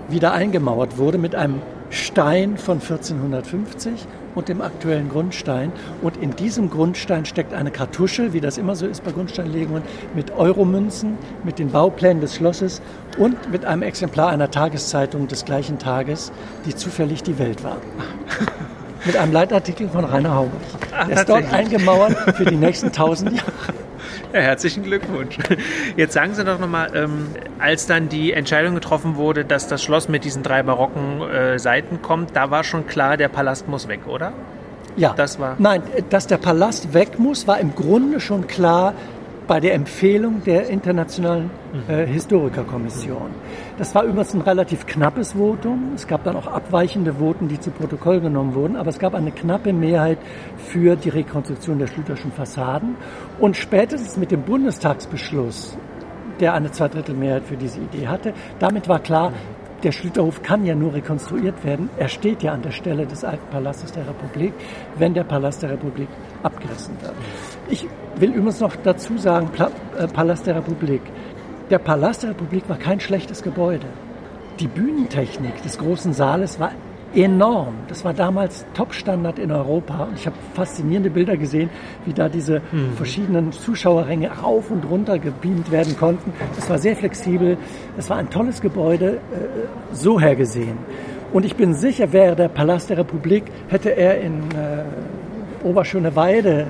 [0.08, 5.72] wieder eingemauert wurde mit einem Stein von 1450 und dem aktuellen Grundstein.
[6.02, 9.82] Und in diesem Grundstein steckt eine Kartusche, wie das immer so ist bei Grundsteinlegungen,
[10.14, 12.82] mit Euromünzen, mit den Bauplänen des Schlosses
[13.16, 16.30] und mit einem Exemplar einer Tageszeitung des gleichen Tages,
[16.66, 17.78] die zufällig die Welt war.
[19.04, 20.68] mit einem Leitartikel von Rainer Haubrich.
[21.08, 23.87] Der ist dort eingemauert für die nächsten tausend Jahre.
[24.32, 25.38] Ja, herzlichen Glückwunsch.
[25.96, 30.08] Jetzt sagen Sie doch nochmal, ähm, als dann die Entscheidung getroffen wurde, dass das Schloss
[30.08, 34.00] mit diesen drei barocken äh, Seiten kommt, da war schon klar, der Palast muss weg,
[34.06, 34.32] oder?
[34.96, 38.92] Ja, Das war- Nein, dass der Palast weg muss, war im Grunde schon klar
[39.48, 41.50] bei der Empfehlung der Internationalen
[41.88, 43.30] äh, Historikerkommission.
[43.78, 45.92] Das war übrigens ein relativ knappes Votum.
[45.94, 49.32] Es gab dann auch abweichende Voten, die zu Protokoll genommen wurden, aber es gab eine
[49.32, 50.18] knappe Mehrheit
[50.58, 52.96] für die Rekonstruktion der Schlüterschen Fassaden.
[53.40, 55.78] Und spätestens mit dem Bundestagsbeschluss,
[56.40, 59.32] der eine Zweidrittelmehrheit für diese Idee hatte, damit war klar,
[59.82, 61.88] der Schlüterhof kann ja nur rekonstruiert werden.
[61.96, 64.52] Er steht ja an der Stelle des alten Palastes der Republik,
[64.96, 66.08] wenn der Palast der Republik
[66.42, 67.14] abgerissen wird.
[67.70, 67.86] Ich
[68.20, 69.50] will übrigens noch dazu sagen,
[69.98, 71.02] äh, Palast der Republik.
[71.70, 73.86] Der Palast der Republik war kein schlechtes Gebäude.
[74.58, 76.72] Die Bühnentechnik des großen Saales war
[77.14, 77.74] enorm.
[77.88, 80.04] Das war damals Topstandard in Europa.
[80.04, 81.70] Und ich habe faszinierende Bilder gesehen,
[82.04, 82.92] wie da diese mhm.
[82.96, 86.32] verschiedenen Zuschauerränge rauf und runter gebeamt werden konnten.
[86.56, 87.56] Das war sehr flexibel.
[87.96, 90.78] Das war ein tolles Gebäude, äh, so hergesehen.
[91.32, 96.66] Und ich bin sicher, wäre der Palast der Republik, hätte er in äh, Oberschöneweide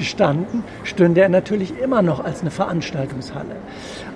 [0.00, 3.56] gestanden, stünde er natürlich immer noch als eine Veranstaltungshalle.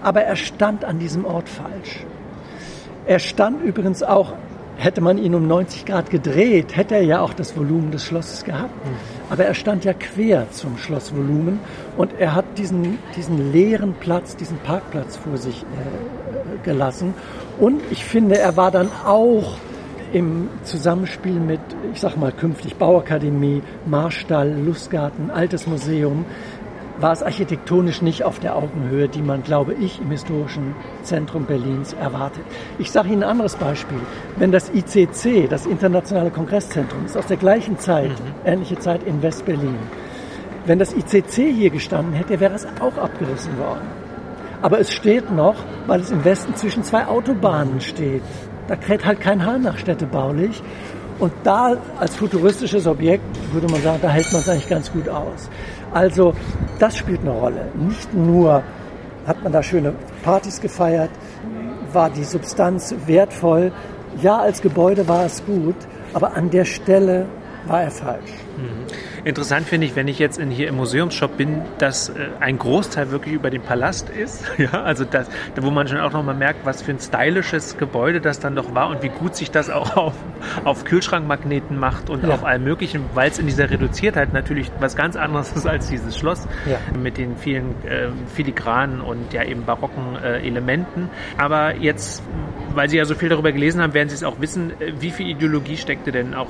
[0.02, 2.04] Aber er stand an diesem Ort falsch.
[3.06, 4.32] Er stand übrigens auch
[4.76, 8.44] Hätte man ihn um 90 Grad gedreht, hätte er ja auch das Volumen des Schlosses
[8.44, 8.74] gehabt.
[9.30, 11.60] Aber er stand ja quer zum Schlossvolumen
[11.96, 17.14] und er hat diesen, diesen leeren Platz, diesen Parkplatz vor sich äh, gelassen.
[17.60, 19.56] Und ich finde, er war dann auch
[20.14, 21.60] im Zusammenspiel mit,
[21.92, 26.24] ich sag mal, künftig Bauakademie, Marstall, Lustgarten, Altes Museum,
[26.98, 31.92] war es architektonisch nicht auf der Augenhöhe, die man, glaube ich, im historischen Zentrum Berlins
[31.94, 32.44] erwartet.
[32.78, 33.98] Ich sage Ihnen ein anderes Beispiel.
[34.36, 38.46] Wenn das ICC, das Internationale Kongresszentrum, ist aus der gleichen Zeit, mhm.
[38.46, 39.78] ähnliche Zeit in West-Berlin,
[40.66, 43.86] wenn das ICC hier gestanden hätte, wäre es auch abgerissen worden.
[44.62, 45.56] Aber es steht noch,
[45.88, 48.22] weil es im Westen zwischen zwei Autobahnen steht.
[48.68, 50.62] Da kräht halt kein Hahn nach städtebaulich.
[51.18, 55.08] Und da als futuristisches Objekt würde man sagen, da hält man es eigentlich ganz gut
[55.08, 55.48] aus.
[55.92, 56.34] Also
[56.78, 57.68] das spielt eine Rolle.
[57.74, 58.62] Nicht nur
[59.26, 61.10] hat man da schöne Partys gefeiert,
[61.92, 63.72] war die Substanz wertvoll.
[64.20, 65.76] Ja, als Gebäude war es gut,
[66.12, 67.26] aber an der Stelle
[67.66, 68.32] war er falsch.
[68.56, 68.86] Mhm.
[69.24, 73.10] Interessant finde ich, wenn ich jetzt in, hier im Museumsshop bin, dass äh, ein Großteil
[73.10, 74.44] wirklich über den Palast ist.
[74.64, 75.28] Ja, also das,
[75.60, 78.88] wo man schon auch nochmal merkt, was für ein stylisches Gebäude das dann doch war
[78.88, 80.14] und wie gut sich das auch auf,
[80.64, 82.30] auf Kühlschrankmagneten macht und ja.
[82.30, 86.16] auf allem Möglichen, weil es in dieser Reduziertheit natürlich was ganz anderes ist als dieses
[86.16, 86.78] Schloss ja.
[86.96, 91.10] mit den vielen äh, filigranen und ja eben barocken äh, Elementen.
[91.36, 92.22] Aber jetzt,
[92.74, 95.10] weil Sie ja so viel darüber gelesen haben, werden Sie es auch wissen, äh, wie
[95.10, 96.48] viel Ideologie steckte denn auch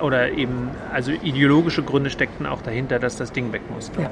[0.00, 4.02] oder eben, also ideologische Gründe steckten auch dahinter, dass das Ding weg musste.
[4.02, 4.10] Ja.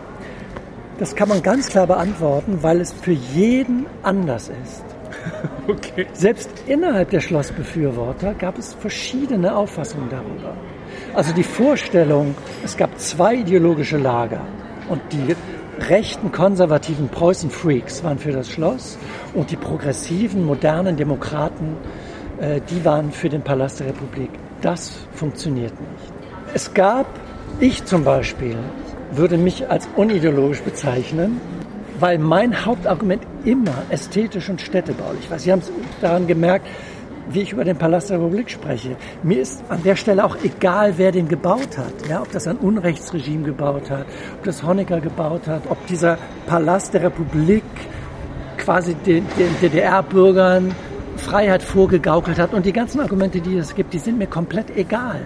[0.99, 4.85] Das kann man ganz klar beantworten, weil es für jeden anders ist.
[5.69, 6.07] okay.
[6.15, 10.57] Selbst innerhalb der Schlossbefürworter gab es verschiedene Auffassungen darüber.
[11.15, 14.41] Also die Vorstellung, es gab zwei ideologische Lager
[14.89, 15.35] und die
[15.89, 18.99] rechten, konservativen Preußen-Freaks waren für das Schloss
[19.35, 21.77] und die progressiven, modernen Demokraten,
[22.41, 24.31] äh, die waren für den Palast der Republik.
[24.67, 26.13] Das funktioniert nicht.
[26.53, 27.07] Es gab,
[27.61, 28.57] ich zum Beispiel,
[29.13, 31.41] würde mich als unideologisch bezeichnen,
[32.01, 35.39] weil mein Hauptargument immer ästhetisch und städtebaulich war.
[35.39, 36.67] Sie haben es daran gemerkt,
[37.31, 38.97] wie ich über den Palast der Republik spreche.
[39.23, 41.95] Mir ist an der Stelle auch egal, wer den gebaut hat.
[42.09, 46.93] Ja, ob das ein Unrechtsregime gebaut hat, ob das Honecker gebaut hat, ob dieser Palast
[46.93, 47.63] der Republik
[48.57, 50.75] quasi den, den DDR-Bürgern
[51.27, 52.55] Freiheit vorgegaukelt hat.
[52.55, 55.21] Und die ganzen Argumente, die es gibt, die sind mir komplett egal.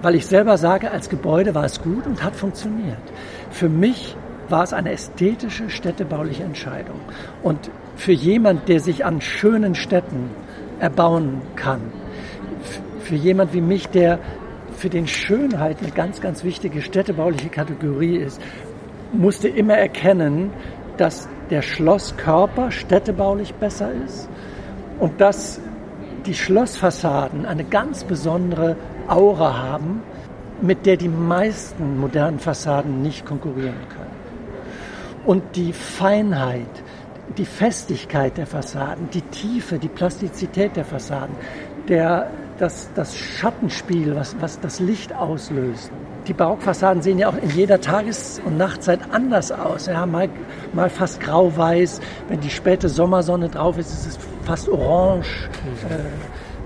[0.00, 3.02] Weil ich selber sage, als Gebäude war es gut und hat funktioniert.
[3.50, 4.16] Für mich
[4.48, 7.00] war es eine ästhetische, städtebauliche Entscheidung.
[7.42, 10.30] Und für jemand, der sich an schönen Städten
[10.78, 11.80] erbauen kann,
[13.00, 14.20] für jemand wie mich, der
[14.76, 18.40] für den Schönheit eine ganz, ganz wichtige städtebauliche Kategorie ist,
[19.12, 20.50] musste immer erkennen,
[20.96, 24.28] dass der Schlosskörper städtebaulich besser ist
[25.02, 25.60] und dass
[26.26, 28.76] die Schlossfassaden eine ganz besondere
[29.08, 30.00] Aura haben,
[30.60, 34.12] mit der die meisten modernen Fassaden nicht konkurrieren können.
[35.26, 36.84] Und die Feinheit,
[37.36, 41.34] die Festigkeit der Fassaden, die Tiefe, die Plastizität der Fassaden,
[41.88, 45.90] der, das, das Schattenspiel, was, was das Licht auslöst.
[46.28, 49.86] Die Barockfassaden sehen ja auch in jeder Tages- und Nachtzeit anders aus.
[49.86, 50.28] Ja, mal,
[50.72, 52.00] mal fast grau-weiß.
[52.28, 55.48] Wenn die späte Sommersonne drauf ist, ist es fast orange.
[55.90, 55.96] Äh,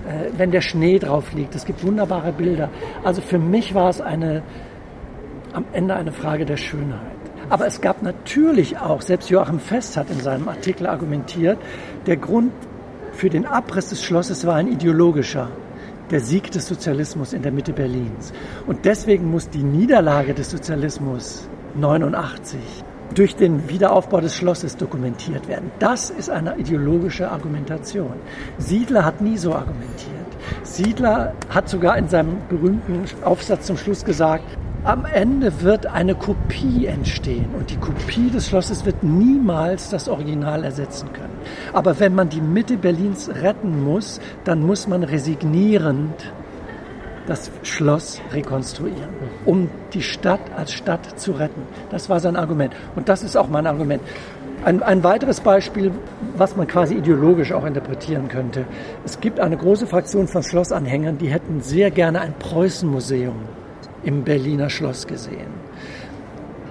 [0.07, 1.55] äh, wenn der Schnee drauf liegt.
[1.55, 2.69] Es gibt wunderbare Bilder.
[3.03, 4.41] Also für mich war es eine,
[5.53, 7.01] am Ende eine Frage der Schönheit.
[7.49, 11.57] Aber es gab natürlich auch, selbst Joachim Fest hat in seinem Artikel argumentiert,
[12.05, 12.51] der Grund
[13.13, 15.49] für den Abriss des Schlosses war ein ideologischer.
[16.09, 18.31] Der Sieg des Sozialismus in der Mitte Berlins.
[18.65, 22.59] Und deswegen muss die Niederlage des Sozialismus 89
[23.13, 25.69] durch den Wiederaufbau des Schlosses dokumentiert werden.
[25.79, 28.13] Das ist eine ideologische Argumentation.
[28.57, 30.27] Siedler hat nie so argumentiert.
[30.63, 34.45] Siedler hat sogar in seinem berühmten Aufsatz zum Schluss gesagt,
[34.83, 40.63] am Ende wird eine Kopie entstehen und die Kopie des Schlosses wird niemals das Original
[40.63, 41.36] ersetzen können.
[41.73, 46.31] Aber wenn man die Mitte Berlins retten muss, dann muss man resignierend
[47.27, 49.09] das Schloss rekonstruieren,
[49.45, 51.61] um die Stadt als Stadt zu retten.
[51.89, 52.73] Das war sein Argument.
[52.95, 54.01] Und das ist auch mein Argument.
[54.63, 55.91] Ein, ein, weiteres Beispiel,
[56.35, 58.65] was man quasi ideologisch auch interpretieren könnte.
[59.05, 63.35] Es gibt eine große Fraktion von Schlossanhängern, die hätten sehr gerne ein Preußenmuseum
[64.03, 65.51] im Berliner Schloss gesehen.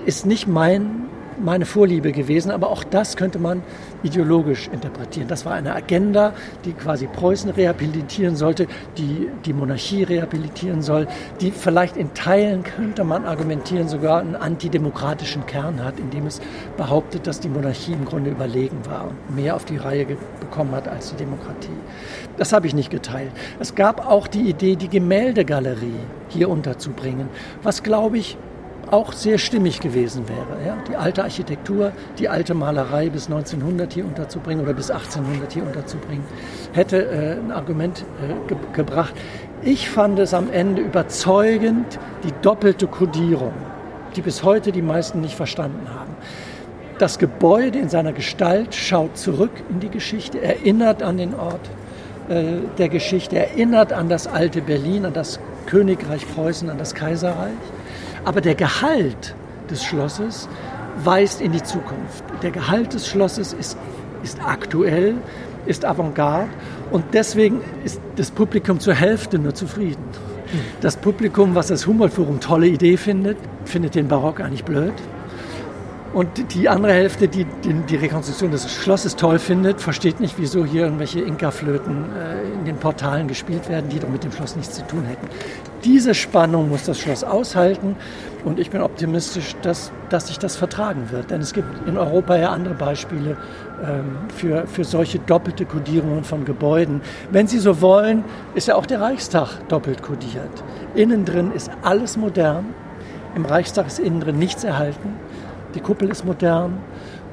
[0.05, 1.07] Ist nicht mein
[1.39, 3.63] meine Vorliebe gewesen, aber auch das könnte man
[4.03, 5.29] ideologisch interpretieren.
[5.29, 6.33] Das war eine Agenda,
[6.65, 11.07] die quasi Preußen rehabilitieren sollte, die die Monarchie rehabilitieren soll,
[11.41, 16.41] die vielleicht in Teilen, könnte man argumentieren, sogar einen antidemokratischen Kern hat, indem es
[16.77, 20.07] behauptet, dass die Monarchie im Grunde überlegen war und mehr auf die Reihe
[20.41, 21.69] bekommen hat als die Demokratie.
[22.37, 23.33] Das habe ich nicht geteilt.
[23.61, 27.29] Es gab auch die Idee, die Gemäldegalerie hier unterzubringen,
[27.63, 28.37] was, glaube ich,
[28.91, 30.65] auch sehr stimmig gewesen wäre.
[30.65, 30.77] Ja?
[30.89, 36.25] Die alte Architektur, die alte Malerei bis 1900 hier unterzubringen oder bis 1800 hier unterzubringen,
[36.73, 39.15] hätte äh, ein Argument äh, ge gebracht.
[39.63, 43.55] Ich fand es am Ende überzeugend, die doppelte Kodierung,
[44.15, 46.15] die bis heute die meisten nicht verstanden haben.
[46.99, 51.69] Das Gebäude in seiner Gestalt schaut zurück in die Geschichte, erinnert an den Ort
[52.29, 57.53] äh, der Geschichte, erinnert an das alte Berlin, an das Königreich Preußen, an das Kaiserreich
[58.27, 59.35] aber der Gehalt
[59.71, 60.49] des Schlosses
[61.05, 62.25] weist in die Zukunft.
[62.43, 63.79] Der Gehalt des Schlosses ist,
[64.23, 65.15] ist aktuell,
[65.67, 66.49] ist Avantgarde
[66.91, 70.03] und deswegen ist das Publikum zur Hälfte nur zufrieden.
[70.81, 74.95] Das Publikum, was das Humboldt-Forum tolle Idee findet, findet den Barock eigentlich blöd.
[76.13, 80.85] Und die andere Hälfte, die die Rekonstruktion des Schlosses toll findet, versteht nicht, wieso hier
[80.85, 84.87] irgendwelche Inka-Flöten äh, in den Portalen gespielt werden, die doch mit dem Schloss nichts zu
[84.87, 85.27] tun hätten.
[85.87, 87.95] Diese Spannung muss das Schloss aushalten
[88.45, 91.31] und ich bin optimistisch, dass, dass sich das vertragen wird.
[91.31, 93.37] Denn es gibt in Europa ja andere Beispiele
[93.87, 97.03] ähm, für, für solche doppelte Kodierungen von Gebäuden.
[97.31, 98.25] Wenn Sie so wollen,
[98.57, 100.51] ist ja auch der Reichstag doppelt kodiert.
[100.97, 102.75] Innen drin ist alles modern,
[103.37, 105.15] im Reichstag ist innen drin nichts erhalten.
[105.77, 106.79] Die Kuppel ist modern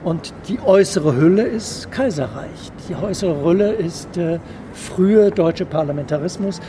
[0.03, 2.71] und die äußere Hülle ist Kaiserreich.
[2.87, 4.37] Die äußere Hülle ist äh,
[4.73, 6.59] frühe deutsche Parlamentarismus.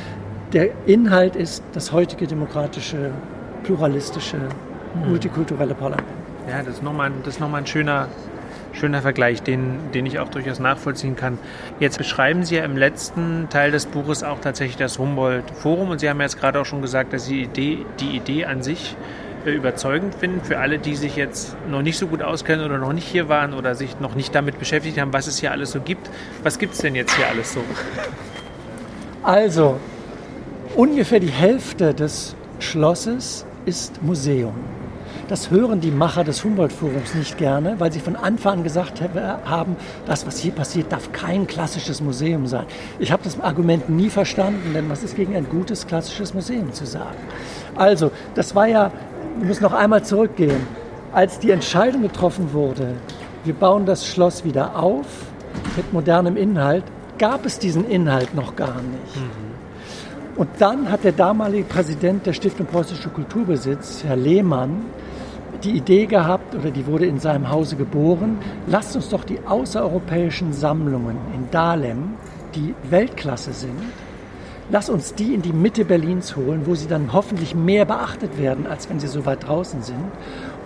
[0.55, 3.11] Der Inhalt ist das heutige demokratische,
[3.65, 5.09] pluralistische, hm.
[5.09, 6.07] multikulturelle Parlament.
[6.49, 8.07] Ja, das ist nochmal, ist nochmal ein schöner,
[8.73, 11.39] schöner Vergleich, den, den ich auch durchaus nachvollziehen kann.
[11.81, 16.09] Jetzt beschreiben Sie ja im letzten Teil des Buches auch tatsächlich das Humboldt-Forum und Sie
[16.09, 18.95] haben jetzt gerade auch schon gesagt, dass die Idee, die Idee an sich
[19.45, 23.09] überzeugend finden für alle, die sich jetzt noch nicht so gut auskennen oder noch nicht
[23.09, 26.09] hier waren oder sich noch nicht damit beschäftigt haben, was es hier alles so gibt.
[26.45, 27.61] Was gibt es denn jetzt hier alles so?
[29.23, 29.79] Also,
[30.75, 34.55] ungefähr die Hälfte des Schlosses ist Museum.
[35.29, 39.01] Das hören die Macher des Humboldt-Forums nicht gerne, weil sie von Anfang an gesagt
[39.47, 42.67] haben, das, was hier passiert, darf kein klassisches Museum sein.
[42.99, 46.85] Ich habe das Argument nie verstanden, denn was ist gegen ein gutes klassisches Museum zu
[46.85, 47.17] sagen?
[47.75, 48.93] Also, das war ja
[49.37, 50.67] wir müssen noch einmal zurückgehen.
[51.13, 52.95] Als die Entscheidung getroffen wurde,
[53.45, 55.07] wir bauen das Schloss wieder auf
[55.77, 56.85] mit modernem Inhalt,
[57.19, 59.17] gab es diesen Inhalt noch gar nicht.
[59.17, 59.54] Mhm.
[60.37, 64.87] Und dann hat der damalige Präsident der Stiftung Preußischer Kulturbesitz, Herr Lehmann,
[65.63, 70.53] die Idee gehabt, oder die wurde in seinem Hause geboren, lasst uns doch die außereuropäischen
[70.53, 72.15] Sammlungen in Dahlem,
[72.55, 73.81] die Weltklasse sind,
[74.71, 78.67] Lass uns die in die Mitte Berlins holen, wo sie dann hoffentlich mehr beachtet werden,
[78.67, 80.11] als wenn sie so weit draußen sind.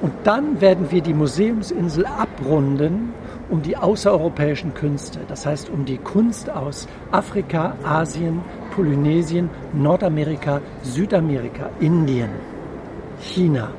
[0.01, 3.13] Und dann werden wir die Museumsinsel abrunden
[3.51, 5.21] um die außereuropäischen Künste.
[5.29, 8.41] Das heißt um die Kunst aus Afrika, Asien,
[8.75, 12.31] Polynesien, Nordamerika, Südamerika, Indien,
[13.21, 13.71] China.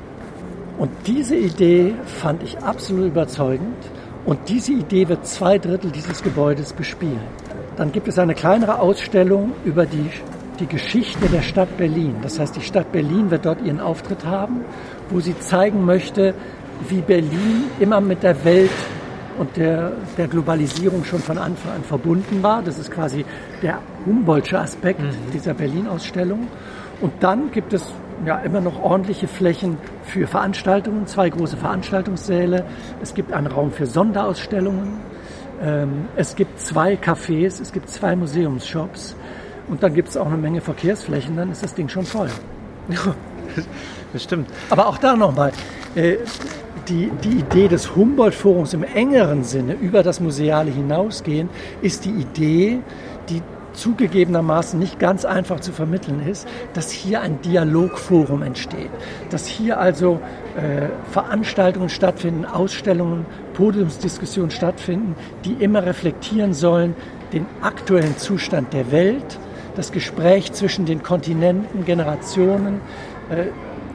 [0.78, 3.76] Und diese Idee fand ich absolut überzeugend.
[4.24, 7.20] Und diese Idee wird zwei Drittel dieses Gebäudes bespielen.
[7.76, 10.10] Dann gibt es eine kleinere Ausstellung über die,
[10.58, 12.16] die Geschichte der Stadt Berlin.
[12.22, 14.62] Das heißt, die Stadt Berlin wird dort ihren Auftritt haben,
[15.08, 16.34] wo sie zeigen möchte,
[16.88, 18.70] wie Berlin immer mit der Welt
[19.38, 22.62] und der, der Globalisierung schon von Anfang an verbunden war.
[22.62, 23.24] Das ist quasi
[23.62, 25.30] der Humboldtsche Aspekt mhm.
[25.32, 26.48] dieser Berlin-Ausstellung.
[27.00, 27.92] Und dann gibt es
[28.26, 32.64] ja immer noch ordentliche Flächen für Veranstaltungen, zwei große Veranstaltungssäle.
[33.02, 35.00] Es gibt einen Raum für Sonderausstellungen.
[35.62, 39.14] Ähm, es gibt zwei Cafés, es gibt zwei Museumsshops
[39.68, 42.28] und dann gibt es auch eine Menge Verkehrsflächen, dann ist das Ding schon voll.
[42.88, 43.14] Ja,
[44.12, 44.48] das stimmt.
[44.70, 45.52] Aber auch da nochmal,
[45.94, 46.16] äh,
[46.90, 51.48] die, die Idee des Humboldt-Forums im engeren Sinne über das Museale hinausgehen,
[51.80, 52.80] ist die Idee,
[53.28, 58.90] die zugegebenermaßen nicht ganz einfach zu vermitteln ist, dass hier ein Dialogforum entsteht,
[59.30, 60.20] dass hier also
[60.56, 65.14] äh, Veranstaltungen stattfinden, Ausstellungen, Podiumsdiskussionen stattfinden,
[65.44, 66.94] die immer reflektieren sollen
[67.32, 69.38] den aktuellen Zustand der Welt,
[69.76, 72.80] das Gespräch zwischen den Kontinenten, Generationen,
[73.30, 73.46] äh,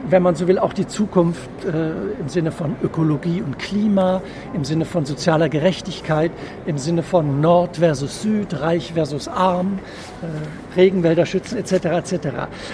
[0.08, 4.22] wenn man so will, auch die Zukunft äh, im Sinne von Ökologie und Klima,
[4.54, 6.30] im Sinne von sozialer Gerechtigkeit,
[6.66, 9.78] im Sinne von Nord versus Süd, Reich versus Arm,
[10.22, 11.72] äh, Regenwälder schützen etc.
[11.72, 12.28] etc.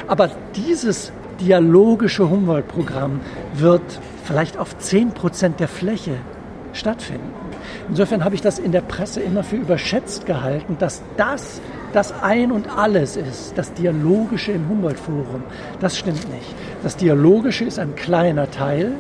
[0.09, 3.21] Aber dieses dialogische Humboldt-Programm
[3.55, 3.83] wird
[4.25, 6.17] vielleicht auf 10 Prozent der Fläche
[6.73, 7.31] stattfinden.
[7.89, 11.61] Insofern habe ich das in der Presse immer für überschätzt gehalten, dass das
[11.93, 15.43] das Ein und Alles ist, das Dialogische im Humboldt-Forum.
[15.81, 16.55] Das stimmt nicht.
[16.83, 18.93] Das Dialogische ist ein kleiner Teil,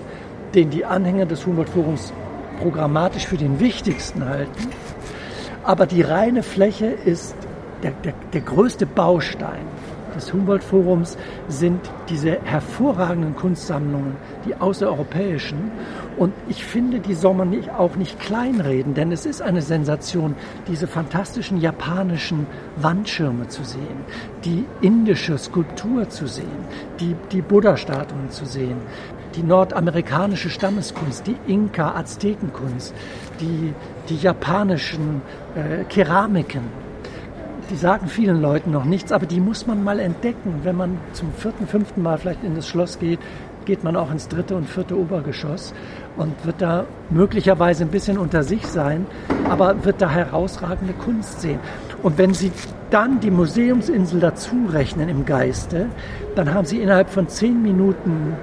[0.54, 2.12] den die Anhänger des Humboldt-Forums
[2.60, 4.68] programmatisch für den wichtigsten halten.
[5.64, 7.34] Aber die reine Fläche ist
[7.82, 9.66] der, der, der größte Baustein
[10.14, 11.16] des Humboldt-Forums
[11.48, 14.16] sind diese hervorragenden Kunstsammlungen,
[14.46, 15.70] die außereuropäischen.
[16.16, 20.34] Und ich finde, die soll man nicht, auch nicht kleinreden, denn es ist eine Sensation,
[20.68, 22.46] diese fantastischen japanischen
[22.76, 24.04] Wandschirme zu sehen,
[24.44, 26.46] die indische Skulptur zu sehen,
[27.00, 28.76] die, die Buddha-Statuen zu sehen,
[29.34, 32.94] die nordamerikanische Stammeskunst, die Inka-Aztekenkunst,
[33.40, 33.72] die,
[34.08, 35.22] die japanischen
[35.54, 36.82] äh, Keramiken,
[37.70, 40.60] die sagen vielen Leuten noch nichts, aber die muss man mal entdecken.
[40.62, 43.18] Wenn man zum vierten, fünften Mal vielleicht in das Schloss geht,
[43.64, 45.74] geht man auch ins dritte und vierte Obergeschoss
[46.16, 49.06] und wird da möglicherweise ein bisschen unter sich sein,
[49.48, 51.60] aber wird da herausragende Kunst sehen.
[52.02, 52.52] Und wenn Sie
[52.90, 55.86] dann die Museumsinsel dazu rechnen im Geiste,
[56.34, 58.36] dann haben Sie innerhalb von zehn Minuten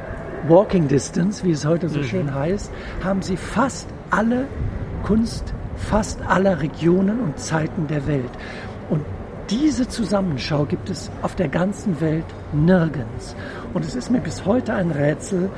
[0.48, 2.04] Walking Distance, wie es heute so mhm.
[2.04, 2.72] schön heißt,
[3.04, 4.46] haben Sie fast alle
[5.04, 8.32] Kunst fast aller Regionen und Zeiten der Welt.
[8.90, 9.06] Und
[9.50, 13.36] diese Zusammenschau gibt es auf der ganzen Welt nirgends.
[13.74, 15.50] Und es ist mir bis heute ein Rätsel,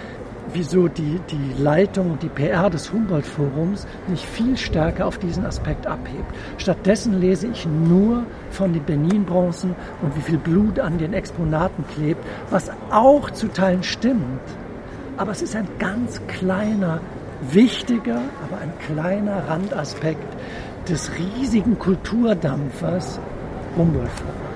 [0.54, 5.88] wieso die, die Leitung und die PR des Humboldt-Forums nicht viel stärker auf diesen Aspekt
[5.88, 6.34] abhebt.
[6.58, 12.26] Stattdessen lese ich nur von den Benin-Bronzen und wie viel Blut an den Exponaten klebt,
[12.50, 14.42] was auch zu Teilen stimmt.
[15.18, 17.02] Aber es ist ein ganz kleiner,
[17.52, 20.28] wichtiger, aber ein kleiner Randaspekt
[20.88, 23.20] des riesigen Kulturdampfers
[23.76, 24.51] 孟博士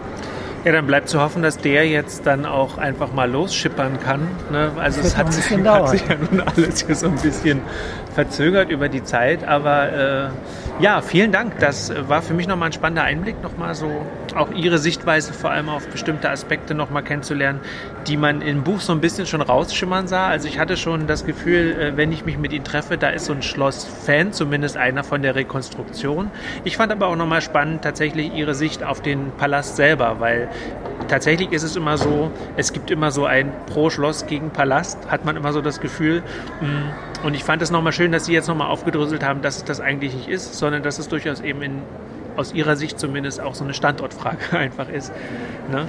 [0.66, 4.28] Ja, dann bleibt zu hoffen, dass der jetzt dann auch einfach mal losschippern kann.
[4.52, 4.72] Ne?
[4.78, 7.62] Also es hat sich, hat sich, ja nun alles hier so ein bisschen
[8.16, 10.30] verzögert über die Zeit, aber äh,
[10.80, 11.60] ja, vielen Dank.
[11.60, 14.06] Das war für mich nochmal ein spannender Einblick, nochmal so
[14.36, 17.60] auch Ihre Sichtweise vor allem auf bestimmte Aspekte nochmal kennenzulernen,
[18.08, 20.28] die man im Buch so ein bisschen schon rausschimmern sah.
[20.28, 23.26] Also ich hatte schon das Gefühl, äh, wenn ich mich mit Ihnen treffe, da ist
[23.26, 26.32] so ein Schloss-Fan, zumindest einer von der Rekonstruktion.
[26.64, 30.50] Ich fand aber auch nochmal spannend tatsächlich Ihre Sicht auf den Palast selber, weil
[31.08, 35.26] tatsächlich ist es immer so, es gibt immer so ein pro Schloss gegen Palast, hat
[35.26, 36.24] man immer so das Gefühl.
[36.62, 39.64] Mm, und ich fand es nochmal schön, dass Sie jetzt nochmal aufgedröselt haben, dass es
[39.64, 41.82] das eigentlich nicht ist, sondern dass es durchaus eben in,
[42.38, 45.12] aus Ihrer Sicht zumindest auch so eine Standortfrage einfach ist.
[45.72, 45.88] Ne?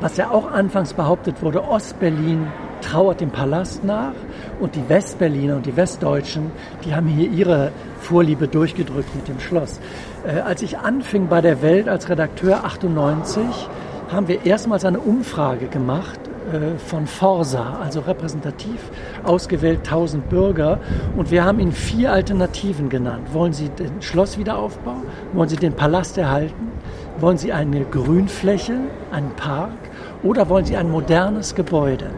[0.00, 2.48] Was ja auch anfangs behauptet wurde, Ostberlin
[2.82, 4.12] trauert dem Palast nach
[4.60, 6.50] und die Westberliner und die Westdeutschen,
[6.84, 9.80] die haben hier ihre Vorliebe durchgedrückt mit dem Schloss.
[10.26, 13.68] Äh, als ich anfing bei der Welt als Redakteur 98,
[14.10, 16.20] haben wir erstmals eine Umfrage gemacht
[16.52, 18.90] äh, von Forsa, also repräsentativ
[19.24, 20.78] ausgewählt 1000 Bürger.
[21.16, 23.32] Und wir haben Ihnen vier Alternativen genannt.
[23.32, 24.96] Wollen Sie den Schlosswiederaufbau?
[25.32, 26.70] Wollen Sie den Palast erhalten?
[27.18, 28.74] Wollen Sie eine Grünfläche,
[29.10, 29.72] einen Park?
[30.22, 32.10] Oder wollen Sie ein modernes Gebäude?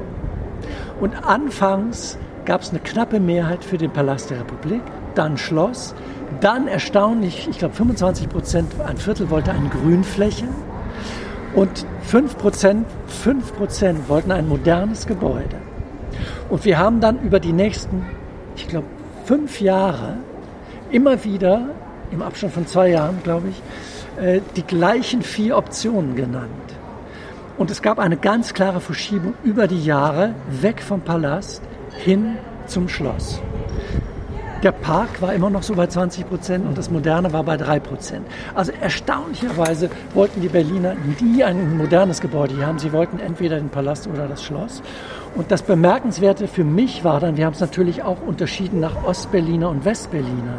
[1.01, 4.83] Und anfangs gab es eine knappe Mehrheit für den Palast der Republik,
[5.15, 5.95] dann Schloss,
[6.41, 10.47] dann erstaunlich, ich glaube 25 Prozent, ein Viertel wollte eine Grünfläche
[11.55, 12.85] und 5%,
[13.25, 15.57] 5% wollten ein modernes Gebäude.
[16.49, 18.07] Und wir haben dann über die nächsten,
[18.57, 18.87] ich glaube,
[19.25, 20.17] fünf Jahre
[20.91, 21.71] immer wieder,
[22.11, 26.49] im Abstand von zwei Jahren, glaube ich, äh, die gleichen vier Optionen genannt.
[27.59, 31.61] Und es gab eine ganz klare Verschiebung über die Jahre weg vom Palast
[32.05, 32.37] hin
[32.67, 33.43] zum Schloss.
[34.65, 37.79] Der Park war immer noch so bei 20 Prozent und das Moderne war bei 3
[37.79, 38.27] Prozent.
[38.57, 42.81] Also erstaunlicherweise wollten die Berliner nie ein modernes Gebäude hier haben.
[42.81, 44.83] Sie wollten entweder den Palast oder das Schloss.
[45.37, 49.69] Und das Bemerkenswerte für mich war dann, wir haben es natürlich auch unterschieden nach Ostberliner
[49.69, 50.59] und Westberlinern.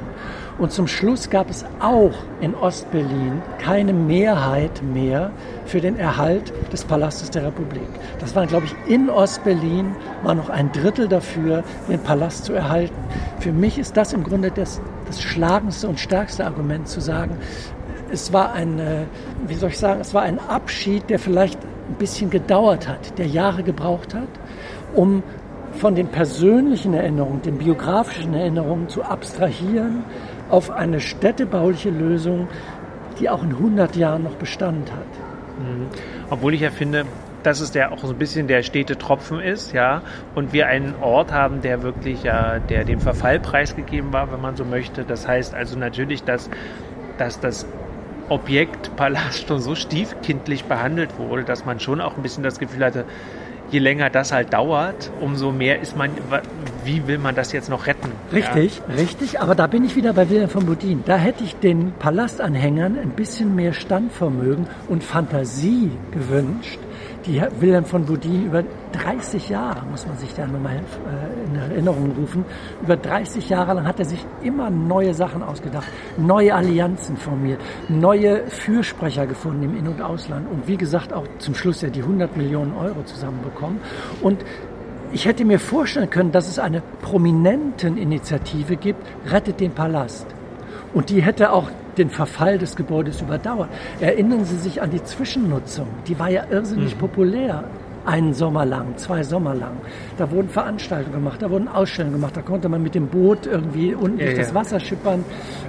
[0.60, 5.32] Und zum Schluss gab es auch in Ostberlin keine Mehrheit mehr
[5.66, 7.88] für den Erhalt des Palastes der Republik.
[8.20, 12.96] Das waren, glaube ich, in Ostberlin war noch ein Drittel dafür, den Palast zu erhalten.
[13.40, 17.38] Für mich ist das im Grunde das, das schlagendste und stärkste Argument zu sagen,
[18.12, 19.04] es war ein, äh,
[19.48, 23.28] wie soll ich sagen, es war ein Abschied, der vielleicht ein bisschen gedauert hat, der
[23.28, 24.28] Jahre gebraucht hat,
[24.94, 25.24] um
[25.74, 30.04] von den persönlichen Erinnerungen, den biografischen Erinnerungen zu abstrahieren
[30.50, 32.48] auf eine städtebauliche Lösung,
[33.20, 35.06] die auch in 100 Jahren noch Bestand hat.
[35.60, 35.88] Mhm.
[36.30, 37.06] Obwohl ich ja finde,
[37.44, 40.02] dass es der auch so ein bisschen der stete Tropfen ist, ja,
[40.36, 44.56] und wir einen Ort haben, der wirklich ja, der dem Verfall preisgegeben war, wenn man
[44.56, 45.04] so möchte.
[45.04, 46.50] Das heißt also natürlich, dass,
[47.18, 47.66] dass das
[48.28, 52.86] Objekt Palast schon so stiefkindlich behandelt wurde, dass man schon auch ein bisschen das Gefühl
[52.86, 53.06] hatte,
[53.72, 56.12] je länger das halt dauert, umso mehr ist man,
[56.84, 58.12] wie will man das jetzt noch retten?
[58.32, 58.96] Richtig, ja.
[58.96, 59.40] richtig.
[59.40, 61.04] Aber da bin ich wieder bei Wilhelm von Bodin.
[61.06, 66.80] Da hätte ich den Palastanhängern ein bisschen mehr Standvermögen und Fantasie gewünscht,
[67.30, 72.12] die Wilhelm von Bodin über 30 Jahre, muss man sich da nochmal äh, in Erinnerung
[72.18, 72.44] rufen,
[72.82, 78.48] über 30 Jahre lang hat er sich immer neue Sachen ausgedacht, neue Allianzen formiert, neue
[78.48, 82.36] Fürsprecher gefunden im In- und Ausland und wie gesagt auch zum Schluss ja die 100
[82.36, 83.80] Millionen Euro zusammenbekommen.
[84.22, 84.44] Und
[85.12, 90.28] ich hätte mir vorstellen können, dass es eine prominenten Initiative gibt, rettet den Palast.
[90.94, 91.70] Und die hätte auch
[92.00, 93.70] den Verfall des Gebäudes überdauert.
[94.00, 95.88] Erinnern Sie sich an die Zwischennutzung.
[96.08, 97.00] Die war ja irrsinnig mhm.
[97.00, 97.64] populär.
[98.06, 99.74] Einen Sommer lang, zwei Sommer lang.
[100.18, 103.94] Da wurden Veranstaltungen gemacht, da wurden Ausstellungen gemacht, da konnte man mit dem Boot irgendwie
[103.94, 104.44] unten ja, durch ja.
[104.46, 105.26] das Wasser schippern.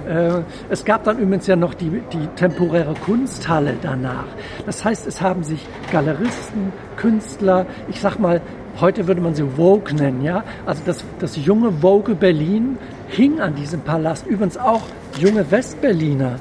[0.07, 4.25] Äh, es gab dann übrigens ja noch die, die temporäre Kunsthalle danach.
[4.65, 8.41] Das heißt, es haben sich Galeristen, Künstler, ich sag mal,
[8.79, 10.43] heute würde man sie Vogue nennen, ja.
[10.65, 12.77] Also das, das junge Vogue Berlin
[13.09, 14.25] hing an diesem Palast.
[14.25, 14.83] Übrigens auch
[15.17, 16.37] junge Westberliner,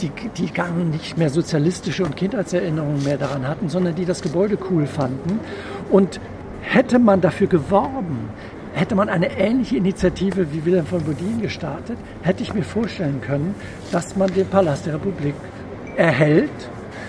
[0.00, 4.58] die, die gar nicht mehr sozialistische und Kindheitserinnerungen mehr daran hatten, sondern die das Gebäude
[4.70, 5.40] cool fanden.
[5.90, 6.20] Und
[6.62, 8.30] hätte man dafür geworben,
[8.74, 13.54] hätte man eine ähnliche Initiative wie Wilhelm von Bodin gestartet, hätte ich mir vorstellen können,
[13.92, 15.34] dass man den Palast der Republik
[15.96, 16.50] erhält,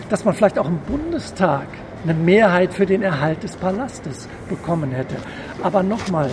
[0.09, 1.67] dass man vielleicht auch im Bundestag
[2.03, 5.15] eine Mehrheit für den Erhalt des Palastes bekommen hätte.
[5.61, 6.31] Aber nochmal,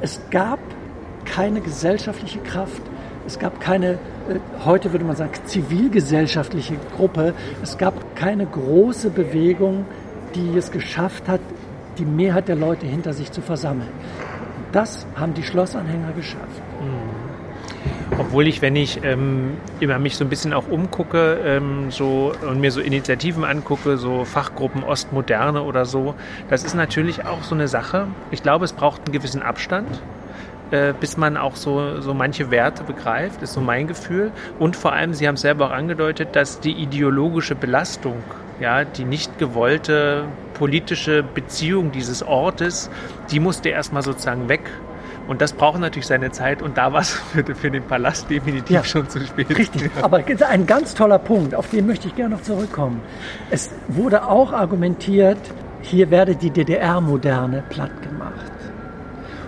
[0.00, 0.60] es gab
[1.24, 2.82] keine gesellschaftliche Kraft,
[3.26, 9.84] es gab keine, äh, heute würde man sagen, zivilgesellschaftliche Gruppe, es gab keine große Bewegung,
[10.34, 11.40] die es geschafft hat,
[11.98, 13.90] die Mehrheit der Leute hinter sich zu versammeln.
[14.72, 16.62] Das haben die Schlossanhänger geschafft.
[16.80, 17.22] Mhm.
[18.18, 22.60] Obwohl ich, wenn ich ähm, immer mich so ein bisschen auch umgucke ähm, so, und
[22.60, 26.14] mir so Initiativen angucke, so Fachgruppen Ostmoderne oder so,
[26.50, 28.08] das ist natürlich auch so eine Sache.
[28.30, 29.88] Ich glaube, es braucht einen gewissen Abstand
[30.72, 34.32] äh, bis man auch so, so manche Werte begreift, ist so mein Gefühl.
[34.58, 38.22] Und vor allem, Sie haben es selber auch angedeutet, dass die ideologische Belastung,
[38.60, 42.90] ja, die nicht gewollte politische Beziehung dieses Ortes,
[43.30, 44.70] die musste erstmal sozusagen weg.
[45.28, 48.70] Und das braucht natürlich seine Zeit und da war es für, für, den Palast definitiv
[48.70, 49.56] ja, schon zu spät.
[49.56, 53.00] Richtig, aber ein ganz toller Punkt, auf den möchte ich gerne noch zurückkommen.
[53.50, 55.38] Es wurde auch argumentiert,
[55.80, 58.51] hier werde die DDR-Moderne platt gemacht.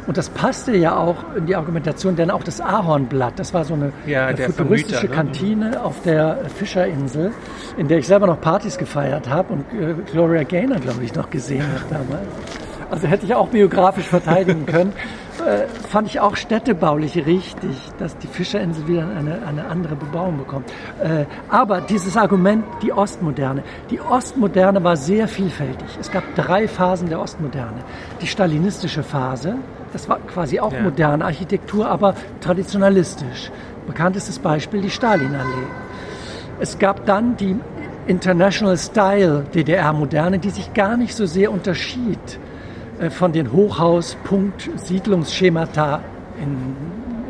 [0.07, 3.75] Und das passte ja auch in die Argumentation, denn auch das Ahornblatt, das war so
[3.75, 5.15] eine ja, futuristische Vermüter, ne?
[5.15, 7.33] Kantine auf der Fischerinsel,
[7.77, 11.31] in der ich selber noch Partys gefeiert habe und äh, Gloria Gaynor, glaube ich, noch
[11.31, 12.29] gesehen habe damals.
[12.91, 14.93] Also hätte ich auch biografisch verteidigen können.
[15.45, 20.71] Äh, fand ich auch städtebaulich richtig, dass die Fischerinsel wieder eine, eine andere Bebauung bekommt.
[21.03, 23.65] Äh, aber dieses Argument, die Ostmoderne.
[23.91, 25.89] Die Ostmoderne war sehr vielfältig.
[25.99, 27.79] Es gab drei Phasen der Ostmoderne.
[28.21, 29.57] Die stalinistische Phase,
[29.95, 30.83] das war quasi auch ja.
[30.83, 33.53] moderne Architektur, aber traditionalistisch.
[33.87, 35.69] Bekanntestes Beispiel die Stalinallee.
[36.59, 37.55] Es gab dann die
[38.09, 42.41] International Style DDR-Moderne, die sich gar nicht so sehr unterschied
[42.99, 46.01] äh, von den Hochhaus-Punkt-Siedlungsschemata
[46.43, 46.75] in,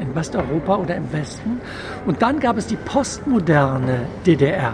[0.00, 1.60] in Westeuropa oder im Westen.
[2.06, 4.72] Und dann gab es die postmoderne DDR.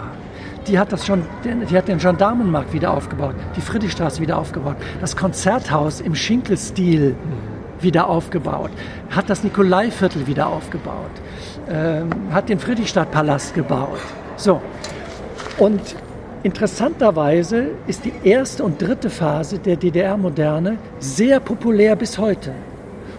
[0.67, 5.17] Die hat, das schon, die hat den Gendarmenmarkt wieder aufgebaut, die Friedrichstraße wieder aufgebaut, das
[5.17, 7.17] Konzerthaus im Schinkelstil
[7.83, 8.71] wieder aufgebaut,
[9.09, 11.11] hat das Nikolaiviertel wieder aufgebaut,
[11.69, 13.99] ähm, hat den Friedrichstadtpalast gebaut.
[14.35, 14.61] So.
[15.57, 15.81] Und
[16.43, 22.53] interessanterweise ist die erste und dritte Phase der DDR-Moderne sehr populär bis heute.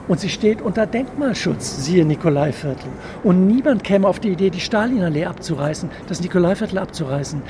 [0.09, 2.91] Und sie steht unter Denkmalschutz, siehe Nikolaiviertel.
[3.23, 7.41] Und niemand käme auf die Idee, die Stalinallee abzureißen, das Nikolaiviertel abzureißen,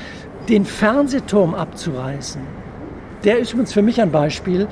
[0.49, 2.41] den Fernsehturm abzureißen.
[3.23, 4.67] Der ist übrigens für mich ein Beispiel,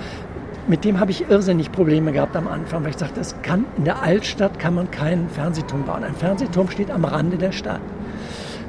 [0.67, 3.85] mit dem habe ich irrsinnig Probleme gehabt am Anfang, weil ich sagte, das kann, in
[3.85, 6.03] der Altstadt kann man keinen Fernsehturm bauen.
[6.03, 7.81] Ein Fernsehturm steht am Rande der Stadt.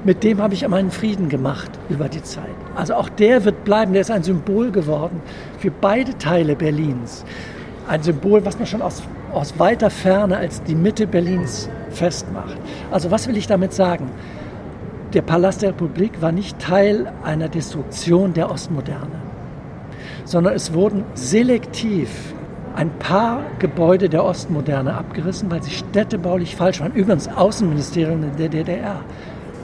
[0.04, 2.48] Mit dem habe ich meinen Frieden gemacht über die Zeit.
[2.74, 5.20] Also auch der wird bleiben, der ist ein Symbol geworden
[5.58, 7.24] für beide Teile Berlins.
[7.86, 12.56] Ein Symbol, was man schon aus, aus weiter Ferne als die Mitte Berlins festmacht.
[12.90, 14.10] Also was will ich damit sagen?
[15.12, 19.21] Der Palast der Republik war nicht Teil einer Destruktion der Ostmoderne
[20.24, 22.34] sondern es wurden selektiv
[22.74, 26.92] ein paar Gebäude der Ostmoderne abgerissen, weil sie städtebaulich falsch waren.
[26.92, 29.00] Übrigens Außenministerium der DDR.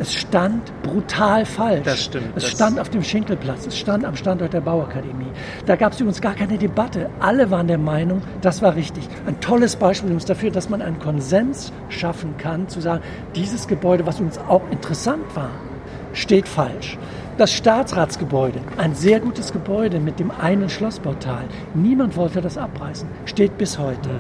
[0.01, 1.85] Es stand brutal falsch.
[1.85, 2.29] Das stimmt.
[2.37, 5.27] Es das stand auf dem Schinkelplatz, es stand am Standort der Bauakademie.
[5.67, 7.11] Da gab es übrigens gar keine Debatte.
[7.19, 9.09] Alle waren der Meinung, das war richtig.
[9.27, 13.03] Ein tolles Beispiel übrigens dafür, dass man einen Konsens schaffen kann, zu sagen,
[13.35, 15.51] dieses Gebäude, was uns auch interessant war,
[16.13, 16.97] steht falsch.
[17.39, 21.45] Das Staatsratsgebäude, ein sehr gutes Gebäude mit dem einen Schlossportal.
[21.73, 24.11] Niemand wollte das abreißen, steht bis heute.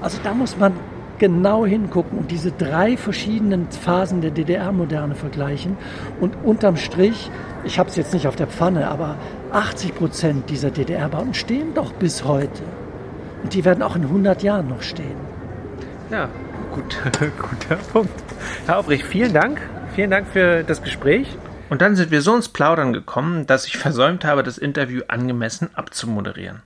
[0.00, 0.72] Also da muss man
[1.18, 5.76] genau hingucken und diese drei verschiedenen Phasen der DDR-Moderne vergleichen.
[6.20, 7.30] Und unterm Strich,
[7.62, 9.18] ich habe es jetzt nicht auf der Pfanne, aber
[9.52, 12.64] 80 Prozent dieser DDR-Bauten stehen doch bis heute.
[13.44, 15.14] Und die werden auch in 100 Jahren noch stehen.
[16.10, 16.28] Ja,
[16.74, 18.24] gut, guter Punkt.
[18.66, 19.60] Herr Aubrich, vielen Dank.
[19.94, 21.28] Vielen Dank für das Gespräch.
[21.70, 25.70] Und dann sind wir so ins Plaudern gekommen, dass ich versäumt habe, das Interview angemessen
[25.74, 26.62] abzumoderieren.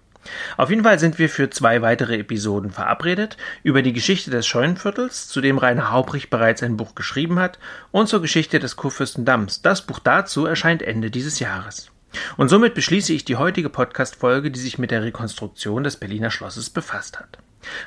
[0.56, 5.28] Auf jeden Fall sind wir für zwei weitere Episoden verabredet, über die Geschichte des Scheunenviertels,
[5.28, 7.58] zu dem Rainer Haubrich bereits ein Buch geschrieben hat,
[7.92, 9.62] und zur Geschichte des Kurfürstendamms.
[9.62, 11.90] Das Buch dazu erscheint Ende dieses Jahres.
[12.36, 16.70] Und somit beschließe ich die heutige Podcast-Folge, die sich mit der Rekonstruktion des Berliner Schlosses
[16.70, 17.38] befasst hat.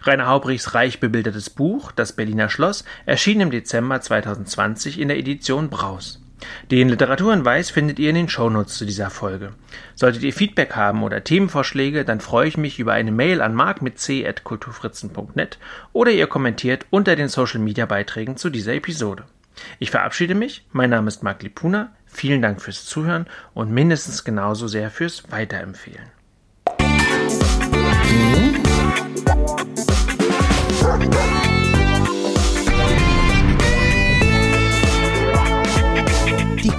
[0.04, 5.70] Rainer Haubrichs reich bebildertes Buch, Das Berliner Schloss, erschien im Dezember 2020 in der Edition
[5.70, 6.21] Braus.
[6.70, 9.54] Den Literaturhinweis findet ihr in den Shownotes zu dieser Folge.
[9.96, 13.82] Solltet ihr Feedback haben oder Themenvorschläge, dann freue ich mich über eine Mail an mark
[13.82, 15.60] mit c.kulturfritzen.net
[15.94, 19.26] oder ihr kommentiert unter den Social Media Beiträgen zu dieser Episode.
[19.80, 24.68] Ich verabschiede mich, mein Name ist Marc Lipuna, vielen Dank fürs Zuhören und mindestens genauso
[24.68, 26.12] sehr fürs Weiterempfehlen.
[31.00, 31.41] Die